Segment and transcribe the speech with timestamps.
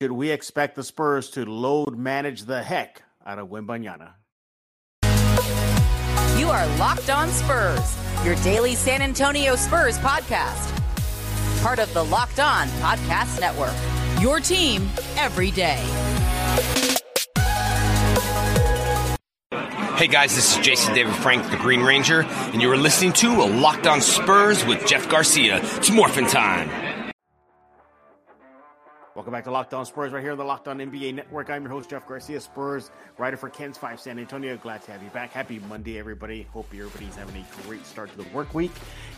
[0.00, 4.10] should we expect the Spurs to load manage the heck out of Wembanyama?
[6.38, 10.72] You are Locked On Spurs, your daily San Antonio Spurs podcast.
[11.62, 13.74] Part of the Locked On Podcast Network.
[14.20, 14.86] Your team
[15.16, 15.82] every day.
[19.96, 23.28] Hey guys, this is Jason David Frank, the Green Ranger, and you are listening to
[23.28, 25.58] a Locked On Spurs with Jeff Garcia.
[25.78, 26.68] It's morphin' time.
[29.16, 31.48] Welcome back to Locked On Spurs, right here on the Locked On NBA Network.
[31.48, 34.58] I'm your host, Jeff Garcia, Spurs writer for KENS 5 San Antonio.
[34.58, 35.32] Glad to have you back.
[35.32, 36.42] Happy Monday, everybody.
[36.52, 38.72] Hope everybody's having a great start to the work week.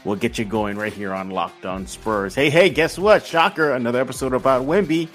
[0.05, 2.33] We'll get you going right here on Locked On Spurs.
[2.33, 3.27] Hey, hey, guess what?
[3.27, 5.09] Shocker, another episode about Wemby.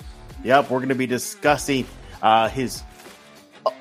[0.44, 1.88] Yep, we're going to be discussing
[2.22, 2.84] uh, his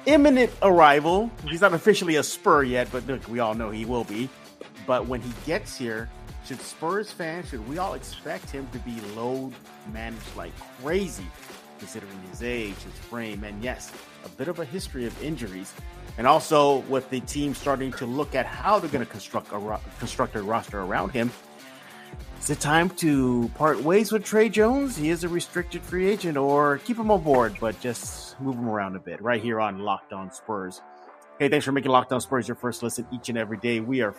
[0.07, 1.33] imminent arrival.
[1.49, 4.29] He's not officially a Spur yet, but look, we all know he will be.
[4.87, 6.09] But when he gets here,
[6.45, 9.53] should Spurs fans, should we all expect him to be load
[9.93, 11.27] managed like crazy,
[11.79, 13.93] considering his age, his frame, and yes,
[14.25, 15.73] a bit of a history of injuries,
[16.19, 19.79] and also with the team starting to look at how they're going to construct a
[19.99, 21.31] construct a roster around him.
[22.41, 24.97] Is it time to part ways with Tre Jones?
[24.97, 28.69] He is a restricted free agent, or keep him on board, but just move him
[28.69, 29.23] around a bit.
[29.23, 30.83] Right here on Locked On Spurs.
[31.39, 33.79] Hey, thanks for making Locked On Spurs your first listen each and every day.
[33.79, 34.15] We are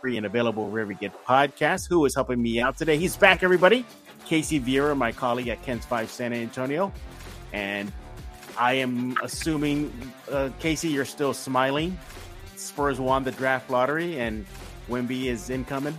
[0.00, 1.88] free and available wherever you get podcasts.
[1.88, 2.96] Who is helping me out today?
[2.96, 3.84] He's back, everybody.
[4.26, 6.92] Casey Viera, my colleague at KENS 5 San Antonio.
[7.52, 7.92] And
[8.58, 9.92] I am assuming,
[10.30, 11.98] uh, Casey, you're still smiling.
[12.56, 14.44] Spurs won the draft lottery and
[14.88, 15.96] Wemby is incoming.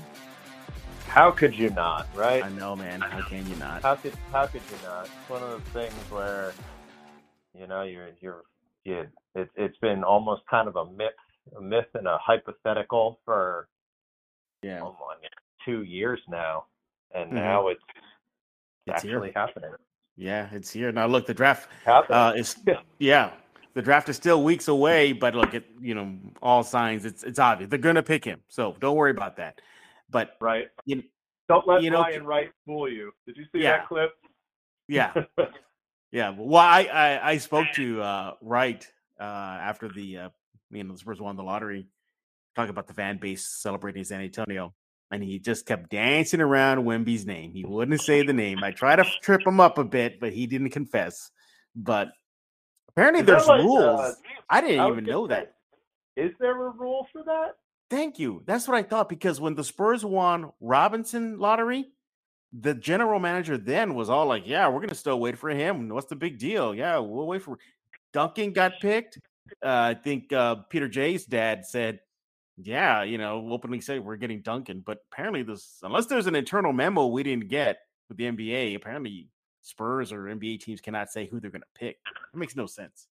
[1.07, 2.43] How could you not, right?
[2.43, 3.01] I know, man.
[3.01, 3.81] How can you not?
[3.81, 5.05] How could how could you not?
[5.05, 6.53] It's one of those things where,
[7.57, 8.43] you know, you're you're
[8.83, 11.09] you, it, it's been almost kind of a myth,
[11.57, 13.67] a myth and a hypothetical for
[14.61, 15.15] yeah my,
[15.65, 16.65] two years now,
[17.13, 17.35] and Mhm.
[17.35, 17.81] now it's,
[18.87, 19.17] It's here.
[19.17, 19.71] actually happening.
[20.15, 20.91] Yeah, it's here.
[20.91, 22.55] Now, look, the draft uh, is
[22.99, 23.31] yeah,
[23.73, 27.39] the draft is still weeks away, but look, it you know all signs it's it's
[27.39, 29.61] obvious they're gonna pick him, so don't worry about that.
[30.09, 30.67] But right.
[30.85, 31.03] you,
[31.47, 33.11] Don't let you know- Brian Wright fool you.
[33.27, 33.77] Did you see Yeah.
[33.77, 34.11] that clip?
[34.87, 35.13] yeah,
[36.11, 36.33] yeah.
[36.35, 38.85] Well, I I, I spoke to uh, Wright
[39.19, 40.29] uh, after the uh,
[40.71, 41.85] you know the Spurs won the lottery,
[42.59, 44.73] talking about the fan base celebrating San Antonio,
[45.11, 47.53] and he just kept dancing around Wemby's name.
[47.53, 48.63] He wouldn't say the name.
[48.63, 51.31] I tried to trip him up a bit, but he didn't confess.
[51.73, 52.09] But
[52.89, 54.15] apparently, there's like, uh, rules.
[54.49, 55.53] I didn't I even know that.
[56.17, 57.55] say, Is there a rule for that?
[57.89, 58.43] Thank you.
[58.45, 61.85] That's what I thought because when the Spurs won Robinson lottery,
[62.51, 65.87] the general manager then was all like, "Yeah, we're gonna still wait for him.
[65.87, 66.75] What's the big deal?
[66.75, 67.57] Yeah, we'll wait for."
[68.11, 69.17] Duncan got picked.
[69.63, 71.99] Uh, I think uh, Peter J's dad said,
[72.61, 76.73] "Yeah, you know, openly say we're getting Duncan." But apparently, this unless there's an internal
[76.73, 79.27] memo we didn't get with the NBA, apparently
[79.61, 81.97] Spurs or NBA teams cannot say who they're gonna pick.
[82.33, 83.07] It makes no sense.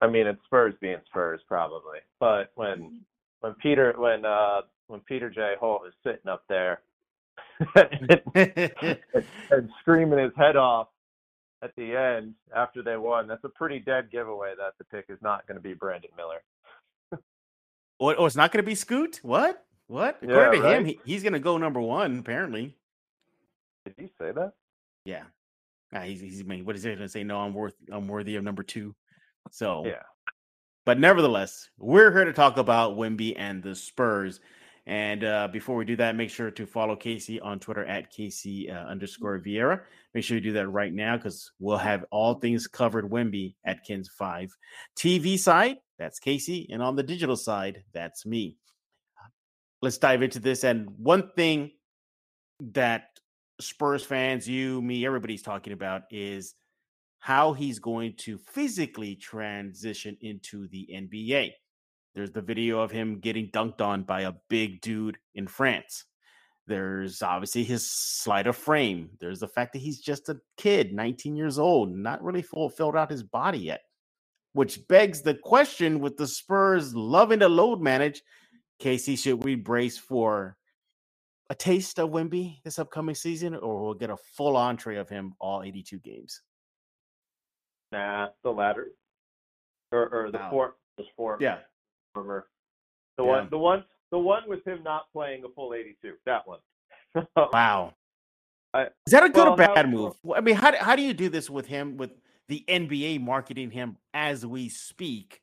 [0.00, 1.98] I mean, it's Spurs being Spurs, probably.
[2.20, 3.02] But when
[3.40, 6.80] when Peter when uh when Peter J Holt is sitting up there
[7.74, 8.98] and,
[9.50, 10.88] and screaming his head off
[11.62, 15.18] at the end after they won, that's a pretty dead giveaway that the pick is
[15.22, 16.42] not going to be Brandon Miller.
[17.98, 19.20] Or, oh, it's not going to be Scoot?
[19.22, 19.64] What?
[19.86, 20.18] What?
[20.22, 22.18] Yeah, According to him, he, he's going to go number one.
[22.18, 22.76] Apparently,
[23.84, 24.52] Did you say that?
[25.04, 25.24] yeah.
[25.94, 27.22] Ah, he's he's I mean, what is he going to say?
[27.22, 28.94] No, I'm worth I'm worthy of number two.
[29.50, 30.02] So Yeah.
[30.84, 34.40] But nevertheless, we're here to talk about Wemby and the Spurs.
[34.86, 38.70] And uh, before we do that, make sure to follow Casey on Twitter at Casey
[38.70, 39.80] uh, underscore Viera.
[40.12, 43.84] Make sure you do that right now because we'll have all things covered Wemby at
[43.86, 44.54] Kens 5.
[44.96, 46.68] TV side, that's Casey.
[46.70, 48.56] And on the digital side, that's me.
[49.80, 50.64] Let's dive into this.
[50.64, 51.70] And one thing
[52.72, 53.08] that
[53.60, 56.54] Spurs fans, you, me, everybody's talking about is
[57.20, 61.52] how he's going to physically transition into the NBA.
[62.14, 66.04] There's the video of him getting dunked on by a big dude in France.
[66.66, 69.10] There's obviously his slight of frame.
[69.20, 72.96] There's the fact that he's just a kid, 19 years old, not really full filled
[72.96, 73.82] out his body yet.
[74.52, 78.22] Which begs the question with the Spurs loving to load manage,
[78.78, 80.56] Casey, should we brace for
[81.50, 85.34] a taste of Wemby this upcoming season, or we'll get a full entree of him
[85.40, 86.40] all 82 games?
[87.92, 88.92] Nah, the latter.
[89.92, 90.50] Or or the Wow.
[90.50, 91.60] four the four Yeah.
[92.14, 92.46] Former.
[93.18, 93.28] The Yeah.
[93.30, 96.14] one the one the one with him not playing a full eighty two.
[96.26, 96.60] That one.
[97.36, 97.94] Wow.
[98.72, 100.14] I- Is that a good or well, how- bad move?
[100.22, 102.10] Well, I mean, how do, how do you do this with him with
[102.48, 105.40] the NBA marketing him as we speak,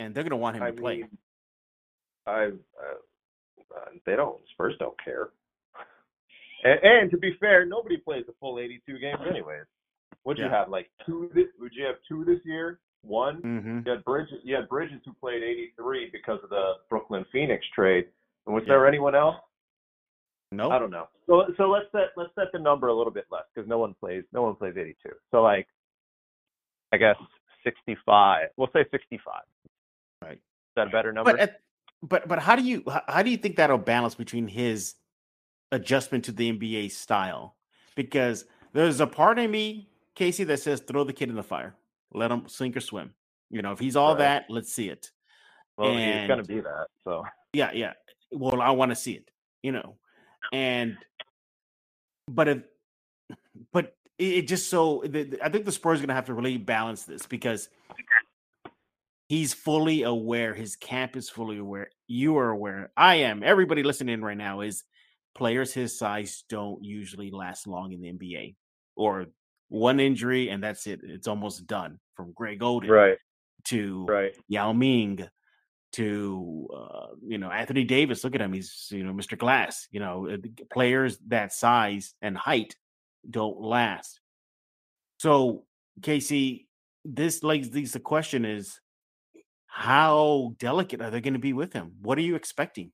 [0.00, 1.04] and they're going to want him I to play?
[2.26, 2.48] I uh,
[3.76, 5.30] uh, they don't Spurs don't care.
[6.64, 9.64] And, and to be fair, nobody plays a full 82 games anyways.
[10.24, 10.46] What'd Yeah.
[10.48, 10.68] you have?
[10.68, 11.30] Like two?
[11.34, 12.80] This, would you have two this year?
[13.06, 13.42] One.
[13.42, 13.80] Mm-hmm.
[13.86, 14.34] You had Bridges.
[14.42, 18.06] You had Bridges who played 83 because of the Brooklyn Phoenix trade.
[18.46, 18.74] And was Yeah.
[18.74, 19.36] there anyone else?
[20.52, 20.70] No.
[20.70, 21.08] I don't know.
[21.26, 23.94] So so let's set let's set the number a little bit less because no one
[23.98, 25.10] plays no one plays 82.
[25.32, 25.66] So like,
[26.92, 27.16] I guess
[27.64, 28.48] 65.
[28.56, 29.42] We'll say 65.
[30.22, 30.32] Right.
[30.34, 30.38] Is
[30.76, 31.32] that a better number?
[31.32, 31.60] But at,
[32.02, 34.94] but but how do you how do you think that'll balance between his
[35.72, 37.56] adjustment to the NBA style?
[37.96, 41.74] Because there's a part of me, Casey, that says throw the kid in the fire,
[42.16, 43.14] let him sink or swim.
[43.50, 44.18] You know, if he's all Right.
[44.18, 45.12] that, let's see it.
[45.76, 46.86] well, he's gonna be that.
[47.04, 47.92] So Yeah, yeah.
[48.32, 49.30] Well, I want to see it.
[49.62, 49.96] You know,
[50.52, 50.96] and
[52.28, 52.62] but if
[53.72, 57.04] but it, just so I think the Spurs are going to have to really balance
[57.04, 57.68] this because
[59.28, 60.54] he's fully aware.
[60.54, 61.90] His camp is fully aware.
[62.06, 62.90] You are aware.
[62.96, 63.42] I am.
[63.42, 64.84] Everybody listening right now is
[65.34, 68.54] players his size don't usually last long in the NBA
[68.96, 69.26] or
[69.68, 71.00] one injury and that's it.
[71.02, 71.98] It's almost done.
[72.16, 73.18] From Greg Oden right,
[73.64, 75.28] to right, Yao Ming
[75.92, 78.24] to uh, you know Anthony Davis.
[78.24, 79.36] Look at him; he's you know Mr.
[79.36, 79.86] Glass.
[79.90, 80.36] You know uh,
[80.72, 82.76] players that size and height
[83.28, 84.20] don't last.
[85.18, 85.64] So
[86.02, 86.68] Casey,
[87.04, 88.80] this leads leads the question is
[89.66, 91.92] how delicate are they going to be with him?
[92.00, 92.92] What are you expecting?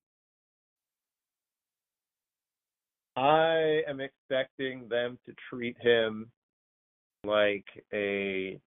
[3.15, 6.31] I am expecting them to treat him
[7.25, 8.59] like a.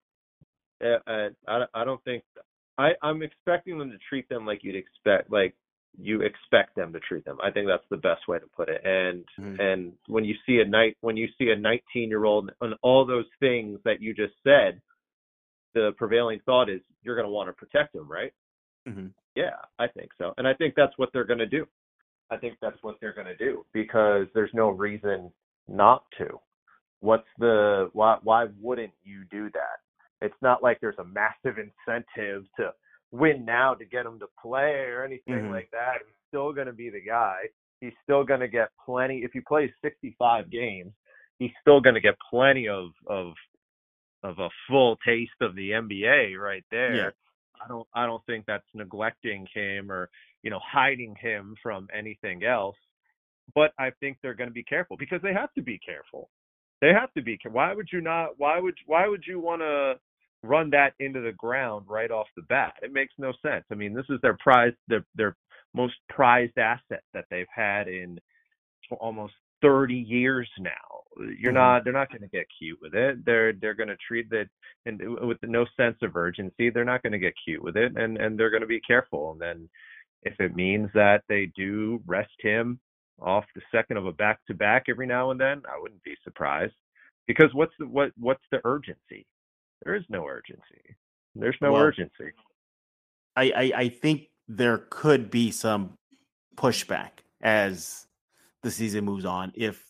[0.82, 2.22] a, a I, I don't think
[2.78, 5.54] I I'm expecting them to treat them like you'd expect like
[5.98, 7.38] you expect them to treat them.
[7.42, 8.82] I think that's the best way to put it.
[8.84, 9.60] And Mhm.
[9.60, 13.06] and when you see a night when you see a 19 year old and all
[13.06, 14.80] those things that you just said,
[15.74, 18.32] the prevailing thought is you're going to want to protect him, right?
[18.88, 19.12] Mhm.
[19.34, 21.66] Yeah, I think so, and I think that's what they're going to do.
[22.30, 25.32] I think that's what they're going to do because there's no reason
[25.68, 26.40] not to.
[27.00, 28.18] What's the why?
[28.22, 29.78] Why wouldn't you do that?
[30.26, 32.72] It's not like there's a massive incentive to
[33.12, 35.50] win now to get him to play or anything Mhm.
[35.50, 35.98] like that.
[36.04, 37.48] He's still going to be the guy.
[37.80, 39.22] He's still going to get plenty.
[39.22, 40.92] If he plays 65 games,
[41.38, 43.34] he's still going to get plenty of of
[44.22, 46.94] of a full taste of the NBA right there.
[46.96, 47.10] Yeah.
[47.64, 50.10] I don't I don't think that's neglecting him or
[50.42, 52.76] you know hiding him from anything else.
[53.54, 56.30] But I think they're going to be careful because they have to be careful.
[56.80, 57.38] They have to be.
[57.48, 58.38] Why would you not?
[58.38, 60.00] Why would why would you want to
[60.48, 62.74] run that into the ground right off the bat?
[62.82, 63.64] It makes no sense.
[63.70, 65.36] I mean, this is their prize their their
[65.74, 68.18] most prized asset that they've had in
[69.00, 70.72] almost 30 years now.
[71.38, 71.54] You're Mhm.
[71.54, 73.24] not they're not going to get cute with it.
[73.24, 74.48] They're they're going to treat that
[74.86, 76.70] and with no sense of urgency.
[76.70, 79.32] They're not going to get cute with it and and they're going to be careful.
[79.32, 79.68] And then
[80.22, 82.80] if it means that they do rest him
[83.20, 86.16] off the second of a back to back every now and then, I wouldn't be
[86.22, 86.74] surprised.
[87.26, 89.26] Because what's the what what's the urgency?
[89.84, 90.96] There is no urgency.
[91.34, 92.32] There's no Well, urgency.
[93.36, 95.98] I, I I think there could be some
[96.56, 97.10] pushback
[97.42, 98.06] as
[98.62, 99.84] the season moves on if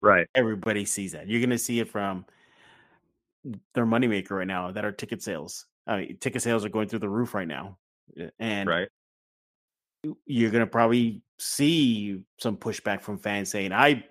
[0.00, 0.26] Right.
[0.34, 1.28] everybody sees that.
[1.28, 2.24] You're going to see it from
[3.74, 5.66] their moneymaker right now that are ticket sales.
[5.86, 7.78] I mean, ticket sales are going through the roof right now.
[8.20, 8.88] uh, And Right.
[10.26, 14.04] you're going to probably see some pushback from fans saying, I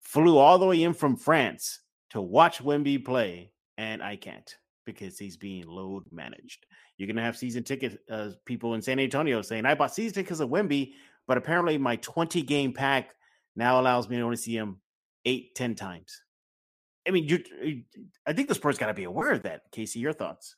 [0.00, 1.80] flew all the way in from France
[2.10, 6.66] to watch Wemby play, and I can't because he's being load managed.
[6.98, 10.40] You're to have season ticket uh, people in San Antonio saying, I bought season tickets
[10.40, 10.92] of Wemby,
[11.26, 13.14] but apparently my 20 game pack
[13.56, 14.80] now allows me to only see him
[15.24, 16.22] eight, ten times.
[17.08, 17.82] I mean, you.
[18.26, 19.62] I think the Spurs got to be aware of that.
[19.72, 20.56] Casey, your thoughts?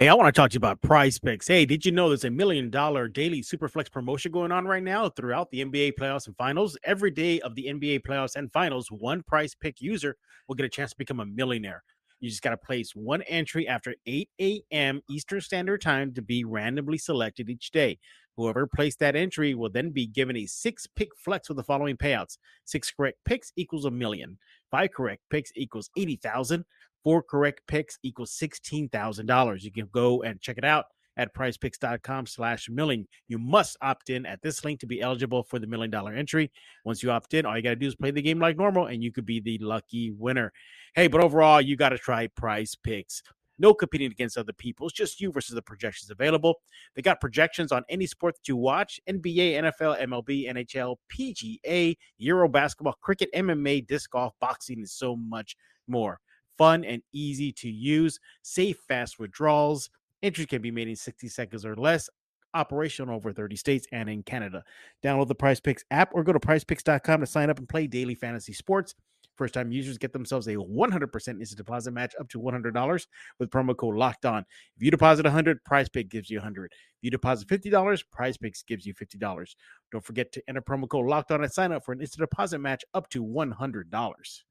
[0.00, 1.46] Hey, I want to talk to you about Prize Picks.
[1.46, 5.10] Hey, did you know there's a million dollar daily Superflex promotion going on right now
[5.10, 6.74] throughout the NBA playoffs and finals?
[6.84, 10.16] Every day of the NBA playoffs and finals, one Prize Pick user
[10.48, 11.82] will get a chance to become a millionaire.
[12.18, 15.02] You just got to place one entry after 8 a.m.
[15.10, 17.98] Eastern Standard Time to be randomly selected each day.
[18.38, 21.98] Whoever placed that entry will then be given a six pick flex with the following
[21.98, 24.38] payouts six correct picks equals a million,
[24.70, 26.64] five correct picks equals 80,000,
[27.04, 29.62] four correct picks equals $16,000.
[29.62, 33.06] You can go and check it out at prizepicks.com slash million.
[33.28, 36.50] You must opt in at this link to be eligible for the million dollar entry.
[36.84, 38.86] Once you opt in, all you got to do is play the game like normal
[38.86, 40.52] and you could be the lucky winner.
[40.94, 43.22] Hey, but overall, you got to try Prize Picks.
[43.58, 44.86] No competing against other people.
[44.86, 46.54] It's just you versus the projections available.
[46.94, 52.48] They got projections on any sport that you watch NBA, NFL, MLB, NHL, PGA, Euro
[52.48, 56.20] basketball, cricket, MMA, disc golf, boxing, and so much more.
[56.60, 59.88] Fun and easy to use, safe, fast withdrawals.
[60.22, 62.10] Entries can be made in 60 seconds or less.
[62.52, 64.62] Operational over 30 states and in Canada.
[65.02, 68.14] Download the Prize Picks app or go to prizepicks.com to sign up and play daily
[68.14, 68.94] fantasy sports.
[69.36, 73.06] First time users get themselves a 100% instant deposit match up to $100
[73.38, 74.44] with promo code locked on.
[74.76, 76.72] If you deposit 100, Prize Pick gives you 100.
[76.72, 79.54] If you deposit $50, Prize Picks gives you $50.
[79.92, 82.58] Don't forget to enter promo code locked on and sign up for an instant deposit
[82.58, 84.42] match up to $100.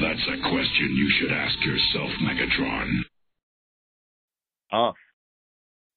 [0.00, 2.88] That's a question you should ask yourself, Megatron.
[4.70, 4.96] Tough.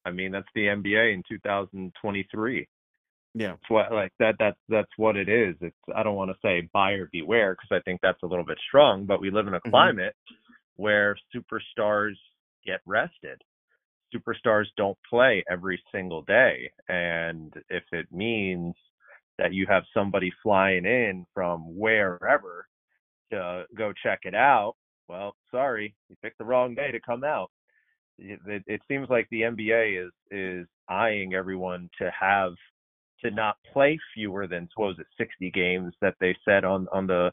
[0.06, 2.68] I mean, that's the NBA in 2023.
[3.34, 3.54] Yeah.
[3.54, 4.36] It's what like that.
[4.40, 5.56] That's that's what it is.
[5.62, 8.58] It's I don't want to say buyer beware because I think that's a little bit
[8.68, 9.70] strong, but we live in a Mhm.
[9.70, 10.16] climate
[10.76, 12.18] where superstars
[12.66, 13.42] get rested.
[14.14, 18.76] Superstars don't play every single day, and if it means
[19.38, 22.68] that you have somebody flying in from wherever
[23.32, 24.76] to go check it out,
[25.08, 27.52] well, sorry, you picked the wrong day to come out.
[28.18, 32.54] It, it, it seems like the NBA is is eyeing everyone to have
[33.24, 37.08] to not play fewer than what was it 60 games that they said on on
[37.08, 37.32] the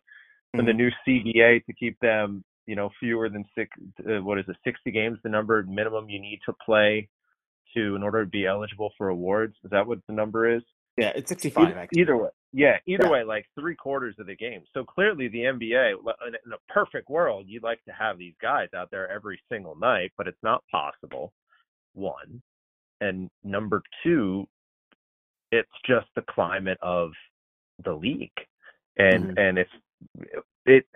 [0.59, 4.45] on the new CBA to keep them you know fewer than six uh, what is
[4.49, 7.09] it 60 games the number minimum you need to play
[7.77, 9.55] to in order to be eligible for awards?
[9.65, 10.63] Is that what the number is
[10.99, 12.03] Yeah, it's 65 either, actually.
[12.03, 13.11] either way yeah either Yeah.
[13.11, 17.47] way like three quarters of the game so clearly the nba in a perfect world
[17.49, 21.33] you'd like to have these guys out there every single night but it's not possible
[21.95, 22.43] one
[23.03, 24.47] and number two
[25.53, 27.13] it's just the climate of
[27.85, 28.31] the league
[28.99, 29.39] and Mhm.
[29.39, 29.71] and it's
[30.67, 30.87] it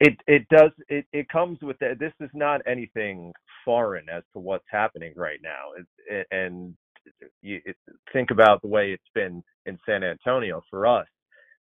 [0.00, 3.32] it it does it it comes with that this is not anything
[3.64, 6.76] foreign as to what's happening right now it, it, and
[7.42, 7.60] you
[8.12, 11.06] think about the way it's been in San Antonio for us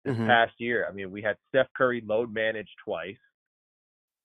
[0.05, 0.27] this Mhm.
[0.27, 0.87] past year.
[0.89, 3.19] I mean, we had Steph Curry load manage twice.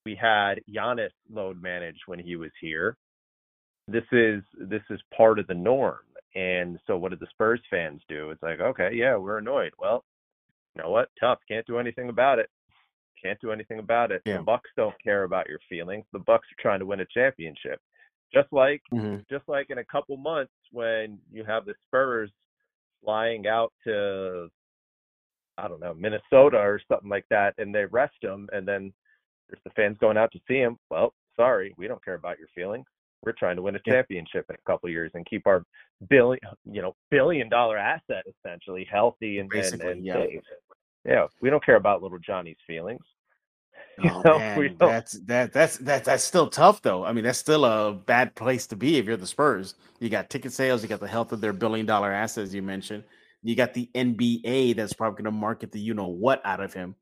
[0.04, 2.96] We had Giannis load manage when he was here.
[3.86, 6.04] This is this is part of the norm.
[6.34, 8.30] And so what did the Spurs fans do?
[8.30, 9.72] It's like, okay, yeah, we're annoyed.
[9.78, 10.04] Well,
[10.74, 11.10] you know what?
[11.18, 11.40] Tough.
[11.48, 12.48] Can't do anything about it.
[13.20, 14.22] Can't do anything about it.
[14.24, 14.36] Yeah.
[14.38, 16.06] The Bucks don't care about your feelings.
[16.12, 17.80] The Bucks are trying to win a championship.
[18.32, 19.26] Just like Mhm.
[19.28, 22.30] just like in a couple months when you have the Spurs
[23.02, 24.50] flying out to
[25.58, 28.92] I don't know Minnesota or something like that, and they rest them, and then
[29.48, 30.78] there's the fans going out to see him.
[30.90, 32.86] Well, sorry, we don't care about your feelings.
[33.22, 35.66] We're trying to win a championship in a couple of years and keep our
[36.08, 40.14] billion, you know, billion dollar asset essentially healthy and and, Basically, and yeah.
[40.14, 40.42] safe.
[41.04, 43.04] Yeah, we don't care about little Johnny's feelings.
[44.04, 47.04] You Oh know, man, we that's that that's that that's still tough though.
[47.04, 49.74] I mean, that's still a bad place to be if you're the Spurs.
[49.98, 53.04] You got ticket sales, you got the health of their billion dollar assets you mentioned.
[53.42, 56.72] You got the NBA that's probably going to market the you know what out of
[56.74, 56.96] him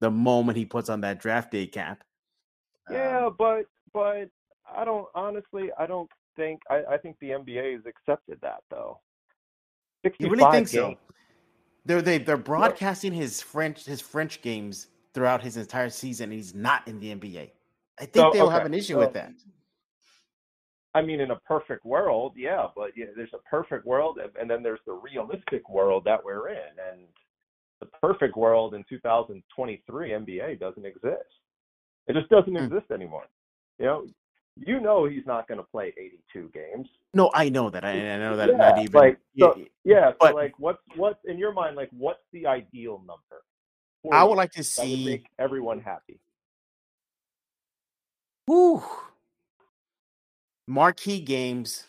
[0.00, 2.04] the moment he puts on that draft day cap.
[2.90, 4.28] Yeah, Um, but but
[4.74, 5.70] I don't honestly.
[5.78, 6.60] I don't think.
[6.70, 9.00] I, I think the NBA has accepted that though.
[10.18, 10.70] you really think games.
[10.70, 10.96] so?
[11.84, 16.24] They're they they're broadcasting his French his French games throughout his entire season.
[16.24, 17.50] And he's not in the NBA.
[17.98, 19.32] I think So, they'll have an issue so- with that.
[20.94, 24.62] I mean, in a perfect world, yeah, but yeah, there's a perfect world, and- then
[24.62, 27.06] there's the realistic world that we're in, and
[27.80, 31.40] the perfect world in 2023 NBA doesn't exist.
[32.08, 32.64] It just doesn't Hmm.
[32.64, 33.26] exist anymore.
[33.78, 34.06] You know,
[34.56, 36.88] you know he's not going to play 82 games.
[37.14, 37.84] No, I know that.
[37.86, 38.50] I, I know that.
[38.50, 38.92] Yeah, not even.
[38.92, 41.74] like, so- yeah, Yeah, so But- like, what's what's in your mind?
[41.74, 43.44] Like, what's the ideal number?
[44.10, 45.04] I would like to see.
[45.04, 46.18] make everyone happy.
[48.46, 48.82] Whew.
[50.66, 51.84] Marquee games.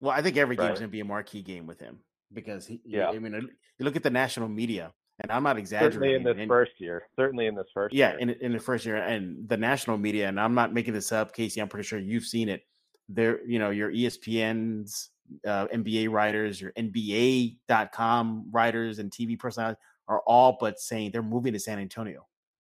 [0.00, 0.68] Well, I think every Right.
[0.68, 2.00] going to be a marquee game with him
[2.32, 2.80] because he.
[2.84, 3.08] Yeah.
[3.10, 5.92] I mean, you look at the national media, and I'm not exaggerating.
[6.00, 7.08] Certainly in this and- first year.
[7.16, 8.18] Certainly in this first yeah, year.
[8.20, 11.34] in in the first year, and the national media, and I'm not making this up,
[11.34, 11.60] Casey.
[11.60, 12.66] I'm pretty sure you've seen it.
[13.08, 15.10] There, you know, your ESPN's
[15.46, 21.52] uh, NBA writers, your NBA.com writers, and TV personalities are all but saying they're moving
[21.52, 22.26] to San Antonio.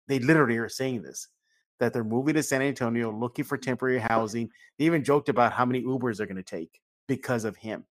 [0.08, 1.28] They literally are saying this
[1.78, 4.50] that they're moving to San Antonio, looking for temporary housing.
[4.78, 7.84] They even joked about how many Ubers they're going to take because of him.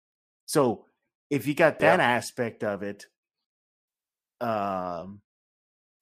[0.45, 0.85] So
[1.31, 3.07] if you got that aspect of it,
[4.41, 5.21] um,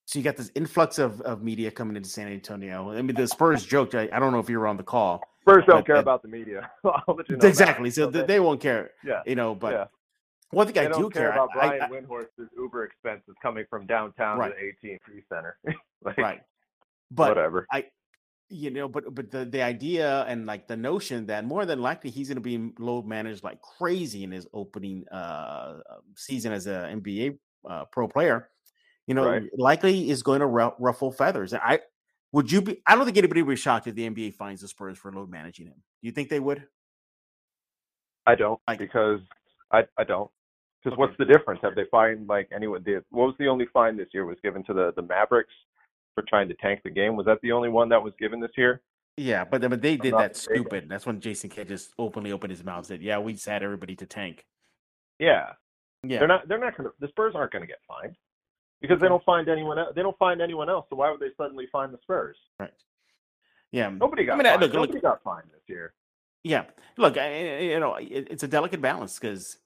[0.07, 2.90] so you got this influx of, of media coming into San Antonio.
[2.90, 3.95] I mean, the Spurs joked.
[3.95, 5.23] I, I don't know if you were on the call.
[5.43, 6.71] Spurs don't care that- about the media.
[6.85, 7.45] You know that.
[7.45, 7.90] exactly.
[7.90, 9.55] So they, th- they won't care, yeah, you know.
[9.55, 9.85] But yeah.
[10.50, 13.65] One thing I don't do care care, about I- Brian I- Windhorst's Uber expenses coming
[13.69, 14.53] from downtown Right.
[14.55, 15.59] to the AT&T Center.
[16.05, 16.41] like, right.
[17.11, 17.67] But whatever.
[17.73, 17.87] I,
[18.49, 22.11] you know, but but the the idea and like the notion that more than likely
[22.11, 25.79] he's going to be load managed like crazy in his opening uh
[26.17, 27.38] season as a NBA
[27.69, 28.50] uh, pro player,
[29.09, 29.43] you know, Right.
[29.59, 31.53] likely is going to ruffle feathers.
[31.55, 31.81] And I
[32.33, 32.81] would you be?
[32.87, 35.29] I don't think anybody would be shocked if the NBA finds the Spurs for load
[35.29, 35.75] managing him.
[36.00, 36.65] Do you think they would?
[38.26, 39.21] I don't Like- because
[39.73, 40.31] I I don't.
[40.87, 41.00] Because Okay.
[41.09, 41.59] what's the difference?
[41.64, 42.81] Have they fined like anyone?
[42.85, 45.52] The, what was the only fine this year was given to the the Mavericks
[46.14, 47.16] for trying to tank the game.
[47.16, 48.83] Was that the only one that was given this year?
[49.16, 50.62] Yeah, but but they did that mistaken.
[50.62, 50.88] stupid.
[50.88, 53.64] That's when Jason Kidd just openly opened his mouth and said, "Yeah, we just had
[53.64, 54.47] everybody to tank."
[55.19, 55.55] Yeah,
[56.05, 56.47] Yeah, they're not.
[56.47, 56.95] They're not going to.
[57.00, 58.14] The Spurs aren't going to get fined
[58.81, 59.81] because they don't find anyone.
[59.81, 60.87] el- They don't find anyone else.
[60.88, 62.37] So why would they suddenly find the Spurs?
[62.61, 62.73] right.
[63.73, 64.61] Yeah, um, Nobody got I mean, fined.
[64.62, 65.95] look, Nobody look, got fined this year.
[66.45, 66.66] Yeah,
[66.97, 69.59] look, I- you know, it, it's a delicate balance because,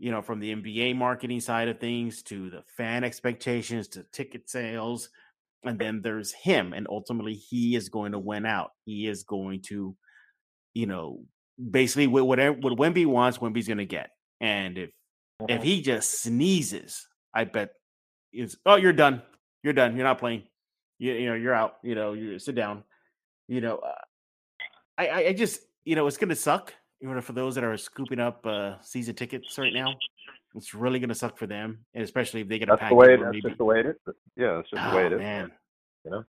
[0.00, 4.48] you know, from the NBA marketing side of things to the fan expectations to ticket
[4.48, 5.10] sales,
[5.62, 8.70] and then there's him, and ultimately he is going to win out.
[8.86, 9.94] He is going to,
[10.72, 11.20] you know,
[11.70, 14.10] basically whatever what Wemby wants, Wemby's going to get.
[14.40, 14.90] And if
[15.48, 17.70] if he just sneezes, I bet
[18.32, 19.20] it's oh you're done,
[19.62, 20.44] you're done, you're not playing,
[20.98, 22.84] you, you know you're out, you know you sit down,
[23.48, 23.76] you know.
[23.76, 23.92] Uh,
[24.96, 26.72] I, I I just you know it's gonna suck.
[27.00, 29.94] You know for those that are scooping up uh season tickets right now,
[30.54, 32.90] it's really gonna suck for them, and especially if they get a That's package.
[32.90, 33.06] the way.
[33.08, 34.14] where That's maybe, just the way it is.
[34.36, 35.18] Yeah, that's just the oh, way it is.
[35.18, 35.52] man,
[36.04, 36.24] You know,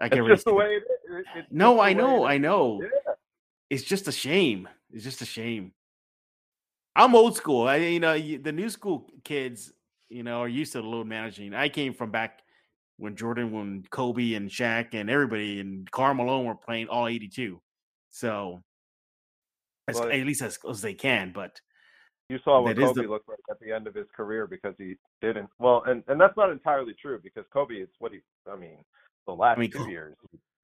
[0.00, 0.84] I it's just the way it is.
[1.18, 2.80] It- it's No, I know, I know.
[2.82, 3.12] Yeah.
[3.70, 4.68] It's just a shame.
[4.90, 5.72] It's just a shame.
[6.96, 7.68] I'm old school.
[7.68, 9.72] I you know the new school kids,
[10.08, 11.54] you know, are used to the load managing.
[11.54, 12.40] I came from back
[12.98, 17.60] when Jordan, when Kobe and Shaq and everybody and Karl Malone were playing all 82.
[18.10, 18.62] So
[19.88, 21.32] as, Well, at least as close as they can.
[21.32, 21.60] But
[22.28, 24.96] You saw what Kobe the- looked like at the end of his career because he
[25.20, 25.50] didn't.
[25.58, 28.20] Well, and and that's not entirely true because Kobe is what he.
[28.50, 28.84] I mean,
[29.26, 30.16] the last I mean, two years.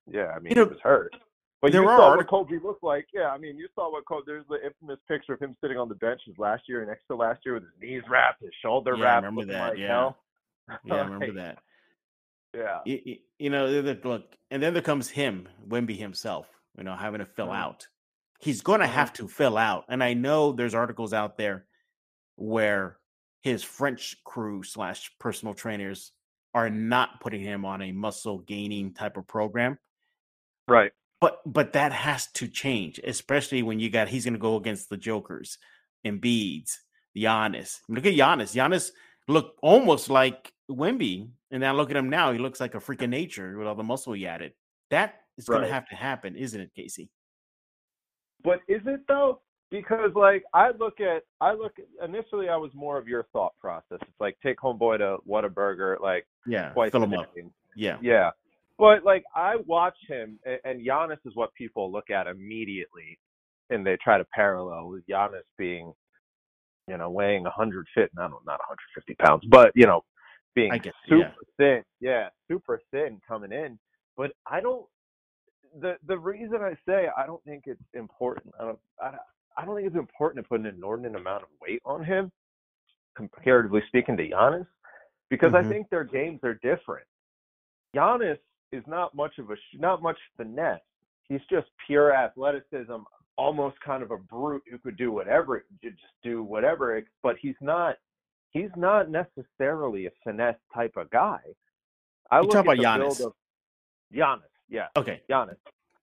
[0.06, 1.14] Yeah, I mean, You know, he was hurt.
[1.60, 3.08] But there you are saw what Kobe looked like.
[3.12, 4.22] Yeah, I mean, you saw what Kobe.
[4.26, 7.04] There's the infamous picture of him sitting on the bench his last year, and next
[7.08, 9.86] to last year, with his knees wrapped, his shoulder Yeah, I remember that, Like yeah.
[9.88, 10.16] hell.
[10.84, 11.58] yeah, I remember that.
[12.54, 12.80] Yeah.
[12.86, 17.26] You, you, know, look, and then there comes him, Wemby himself, you know, having to
[17.26, 17.56] fill Mhm.
[17.56, 17.88] out.
[18.38, 18.90] He's going to Mhm.
[18.92, 19.84] have to fill out.
[19.88, 21.66] And I know there's articles out there
[22.36, 22.98] where
[23.42, 26.12] his French crew slash personal trainers
[26.54, 29.78] are not putting him on a muscle gaining type of program.
[30.66, 30.92] Right.
[31.20, 34.88] But but that has to change, especially when you got he's going to go against
[34.88, 35.58] the Jokers,
[36.06, 36.80] Embiid's,
[37.16, 37.80] Giannis.
[37.88, 38.54] Look at Giannis.
[38.54, 38.92] Giannis
[39.26, 42.32] looked almost like Wemby, and now look at him now.
[42.32, 44.52] He looks like a freak of nature with all the muscle he added.
[44.90, 47.10] That is going to have to happen, isn't it, Casey?
[48.44, 49.40] But is it though?
[49.70, 53.98] Because like I look at I look initially I was more of your thought process.
[54.02, 57.34] It's like take homeboy to Whataburger like Yeah, twice fill him up.
[57.76, 58.30] Yeah, Yeah.
[58.78, 63.18] But like I watch him a- and Giannis is what people look at immediately
[63.70, 65.92] and they try to parallel with Giannis being,
[66.86, 70.02] you know, weighing 100 fit, no, no, not 150 pounds, but you know,
[70.54, 71.32] being I get- super yeah.
[71.58, 73.78] thin, yeah, super thin coming in.
[74.16, 74.86] But I don't.
[75.80, 78.54] The the reason I say I don't think it's important.
[78.60, 78.78] I don't.
[79.00, 79.16] I,
[79.56, 82.30] I don't think it's important to put an inordinate amount of weight on him,
[83.16, 84.66] comparatively speaking to Giannis,
[85.30, 85.64] because Mhm.
[85.66, 87.06] I think their games are different.
[87.94, 88.38] Giannis
[88.72, 90.80] is not much of a not much finesse.
[91.28, 92.96] He's just pure athleticism,
[93.36, 97.02] almost kind of a brute who could do whatever, just do whatever.
[97.22, 97.96] But he's not
[98.50, 101.40] he's not necessarily a finesse type of guy.
[102.30, 103.20] I You look talk about Giannis.
[103.26, 103.34] of
[104.14, 105.22] Giannis, yeah, Okay.
[105.30, 105.56] Giannis.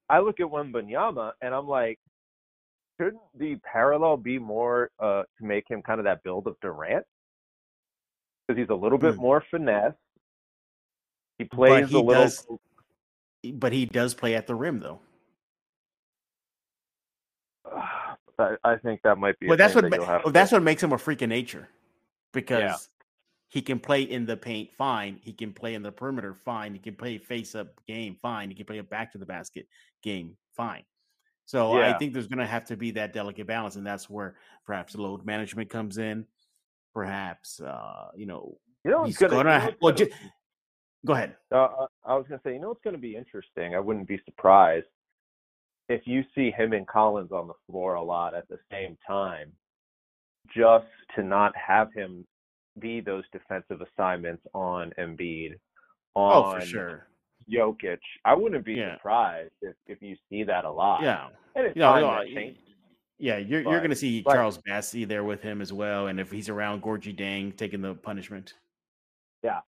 [0.10, 1.99] I look at Wembanyama and I'm like,
[2.99, 7.06] shouldn't the parallel be more uh, to make him kind of that build of Durant?
[8.47, 9.21] Because he's a little bit Hmm.
[9.21, 9.93] more finesse.
[11.39, 12.23] He plays he a little.
[12.23, 12.47] does-
[13.54, 14.99] But he does play at the rim, though.
[18.39, 19.47] I, I think that might be.
[19.47, 21.67] Well, a that's what that ma- well, that's what makes him a freak of nature,
[22.34, 22.89] because
[23.56, 25.18] he can play in the paint fine.
[25.24, 26.74] He can play in the perimeter fine.
[26.74, 28.50] He can play face up game fine.
[28.50, 29.65] He can play a back to the basket
[30.04, 30.84] game fine.
[31.46, 34.36] So I think there's going to have to be that delicate balance, and that's where
[34.65, 36.26] perhaps load management comes in.
[36.94, 39.38] Perhaps uh, you know You know, he's going to.
[39.38, 40.12] well, what's ju-
[41.06, 41.38] go ahead.
[41.54, 43.74] uh, I was gonna say, you know, it's gonna be interesting.
[43.74, 44.88] I wouldn't be surprised
[45.88, 49.54] if you see him and Collins on the floor a lot at the same time,
[50.54, 52.26] just to not have him
[52.80, 55.58] be those defensive assignments on Embiid,
[56.16, 57.08] Oh, on for sure.
[57.52, 58.00] Jokic.
[58.24, 58.96] I wouldn't be Yeah.
[58.96, 61.02] surprised if, if you see that a lot.
[61.04, 61.30] Yeah.
[61.56, 62.22] and it's Yeah, no,
[63.18, 66.20] Yeah, you're you're going to see but- Charles Bassey there with him as well, and
[66.20, 68.54] if he's around Gorgui Dieng taking the punishment.
[69.44, 69.62] Yeah.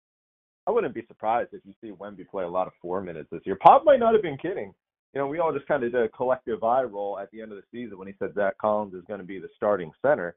[0.67, 3.43] I wouldn't be surprised if you see Wemby play a lot of four minutes this
[3.45, 3.57] year.
[3.57, 4.73] Pop might not have been kidding.
[5.13, 7.53] You know, we all just kind of did a collective eye roll at the end
[7.53, 10.37] of the season when he said Zach Collins is going to be the starting center.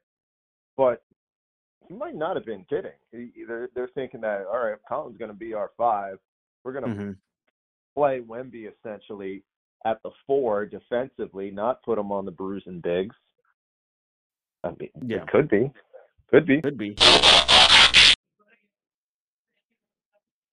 [0.76, 1.02] But
[1.88, 2.92] he might not have been kidding.
[3.12, 6.18] He- They're, they're thinking that, all right, Collins going to be our five.
[6.64, 7.16] We're going to Mhm.
[7.94, 9.42] play Wemby essentially
[9.84, 13.16] at the four defensively, not put him on the bruise and bigs.
[14.64, 15.22] I mean, Yeah.
[15.22, 15.70] it could be.
[16.30, 16.60] Could be.
[16.60, 16.96] Could be.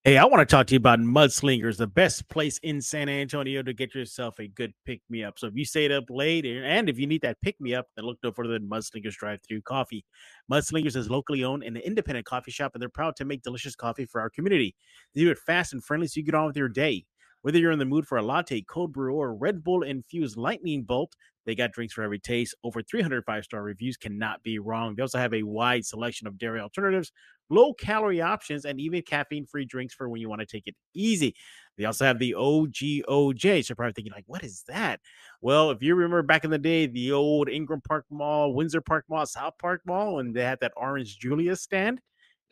[0.08, 3.64] Hey, I want to talk to you about Mudslingers, the best place in San Antonio
[3.64, 5.40] to get yourself a good pick me up.
[5.40, 8.06] So if you stayed up late and if you need that pick me up, then
[8.06, 10.06] look no further than Mudslingers Drive Through Coffee.
[10.52, 13.76] Mudslingers is locally owned and an independent coffee shop, and they're proud to make delicious
[13.76, 14.76] coffee for our community.
[15.16, 17.08] They do it fast and friendly so you get on with your day.
[17.42, 20.84] Whether you're in the mood for a latte, cold brew, or Red Bull infused lightning
[20.84, 21.16] bolt,
[21.46, 22.56] they got drinks for every taste.
[22.64, 24.96] Over 305 star reviews cannot be wrong.
[24.96, 27.12] They also have a wide selection of dairy alternatives
[27.50, 30.76] low calorie options, and even caffeine free drinks for when you want to take it
[30.94, 31.36] easy.
[31.78, 33.64] They also have the OGOJ.
[33.64, 35.00] So you're probably thinking, like, what is that?
[35.42, 39.06] Well, if you remember back in the day, the old Ingram Park Mall, Windsor Park
[39.10, 42.00] Mall, South Park Mall, and they had that orange Julius stand,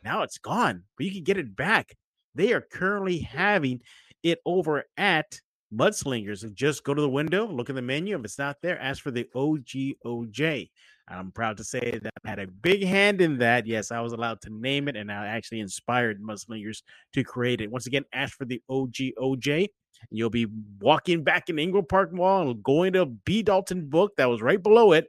[0.03, 1.95] now it's gone, but you can get it back.
[2.35, 3.81] They are currently having
[4.23, 5.39] it over at
[5.73, 6.53] Mudslingers.
[6.53, 8.17] Just go to the window, look in the menu.
[8.17, 10.69] If it's not there, ask for the OGOJ.
[11.07, 13.67] I'm proud to say that I had a big hand in that.
[13.67, 16.81] Yes, I was allowed to name it, and I actually inspired Mudslingers
[17.13, 17.71] to create it.
[17.71, 19.67] Once again, ask for the OGOJ.
[20.09, 20.47] You'll be
[20.79, 23.43] walking back in Ingram Park Mall and going to B.
[23.43, 25.07] Dalton book that was right below it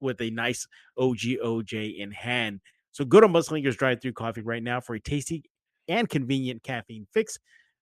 [0.00, 0.66] with a nice
[0.98, 2.60] OGOJ in hand.
[2.92, 5.44] So go to Mudslingers Drive Through Coffee right now for a tasty
[5.88, 7.38] and convenient caffeine fix.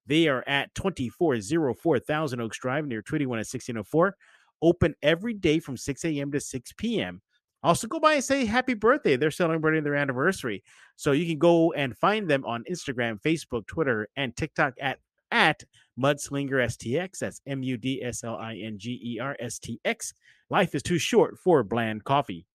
[0.06, 4.16] They are at 2404 Thousand Oaks Drive near 21 at 1604.
[4.60, 6.32] Open every day from 6 a.m.
[6.32, 7.20] to 6 p.m.
[7.62, 9.16] Also, go by and say happy birthday.
[9.16, 10.62] They're celebrating their anniversary.
[10.96, 14.98] So you can go and find them on Instagram, Facebook, Twitter, and TikTok at
[15.30, 15.64] at
[15.98, 17.18] Mudslinger STX.
[17.18, 20.14] That's M U D S L I N G E R S T X.
[20.50, 22.46] Life is too short for bland coffee.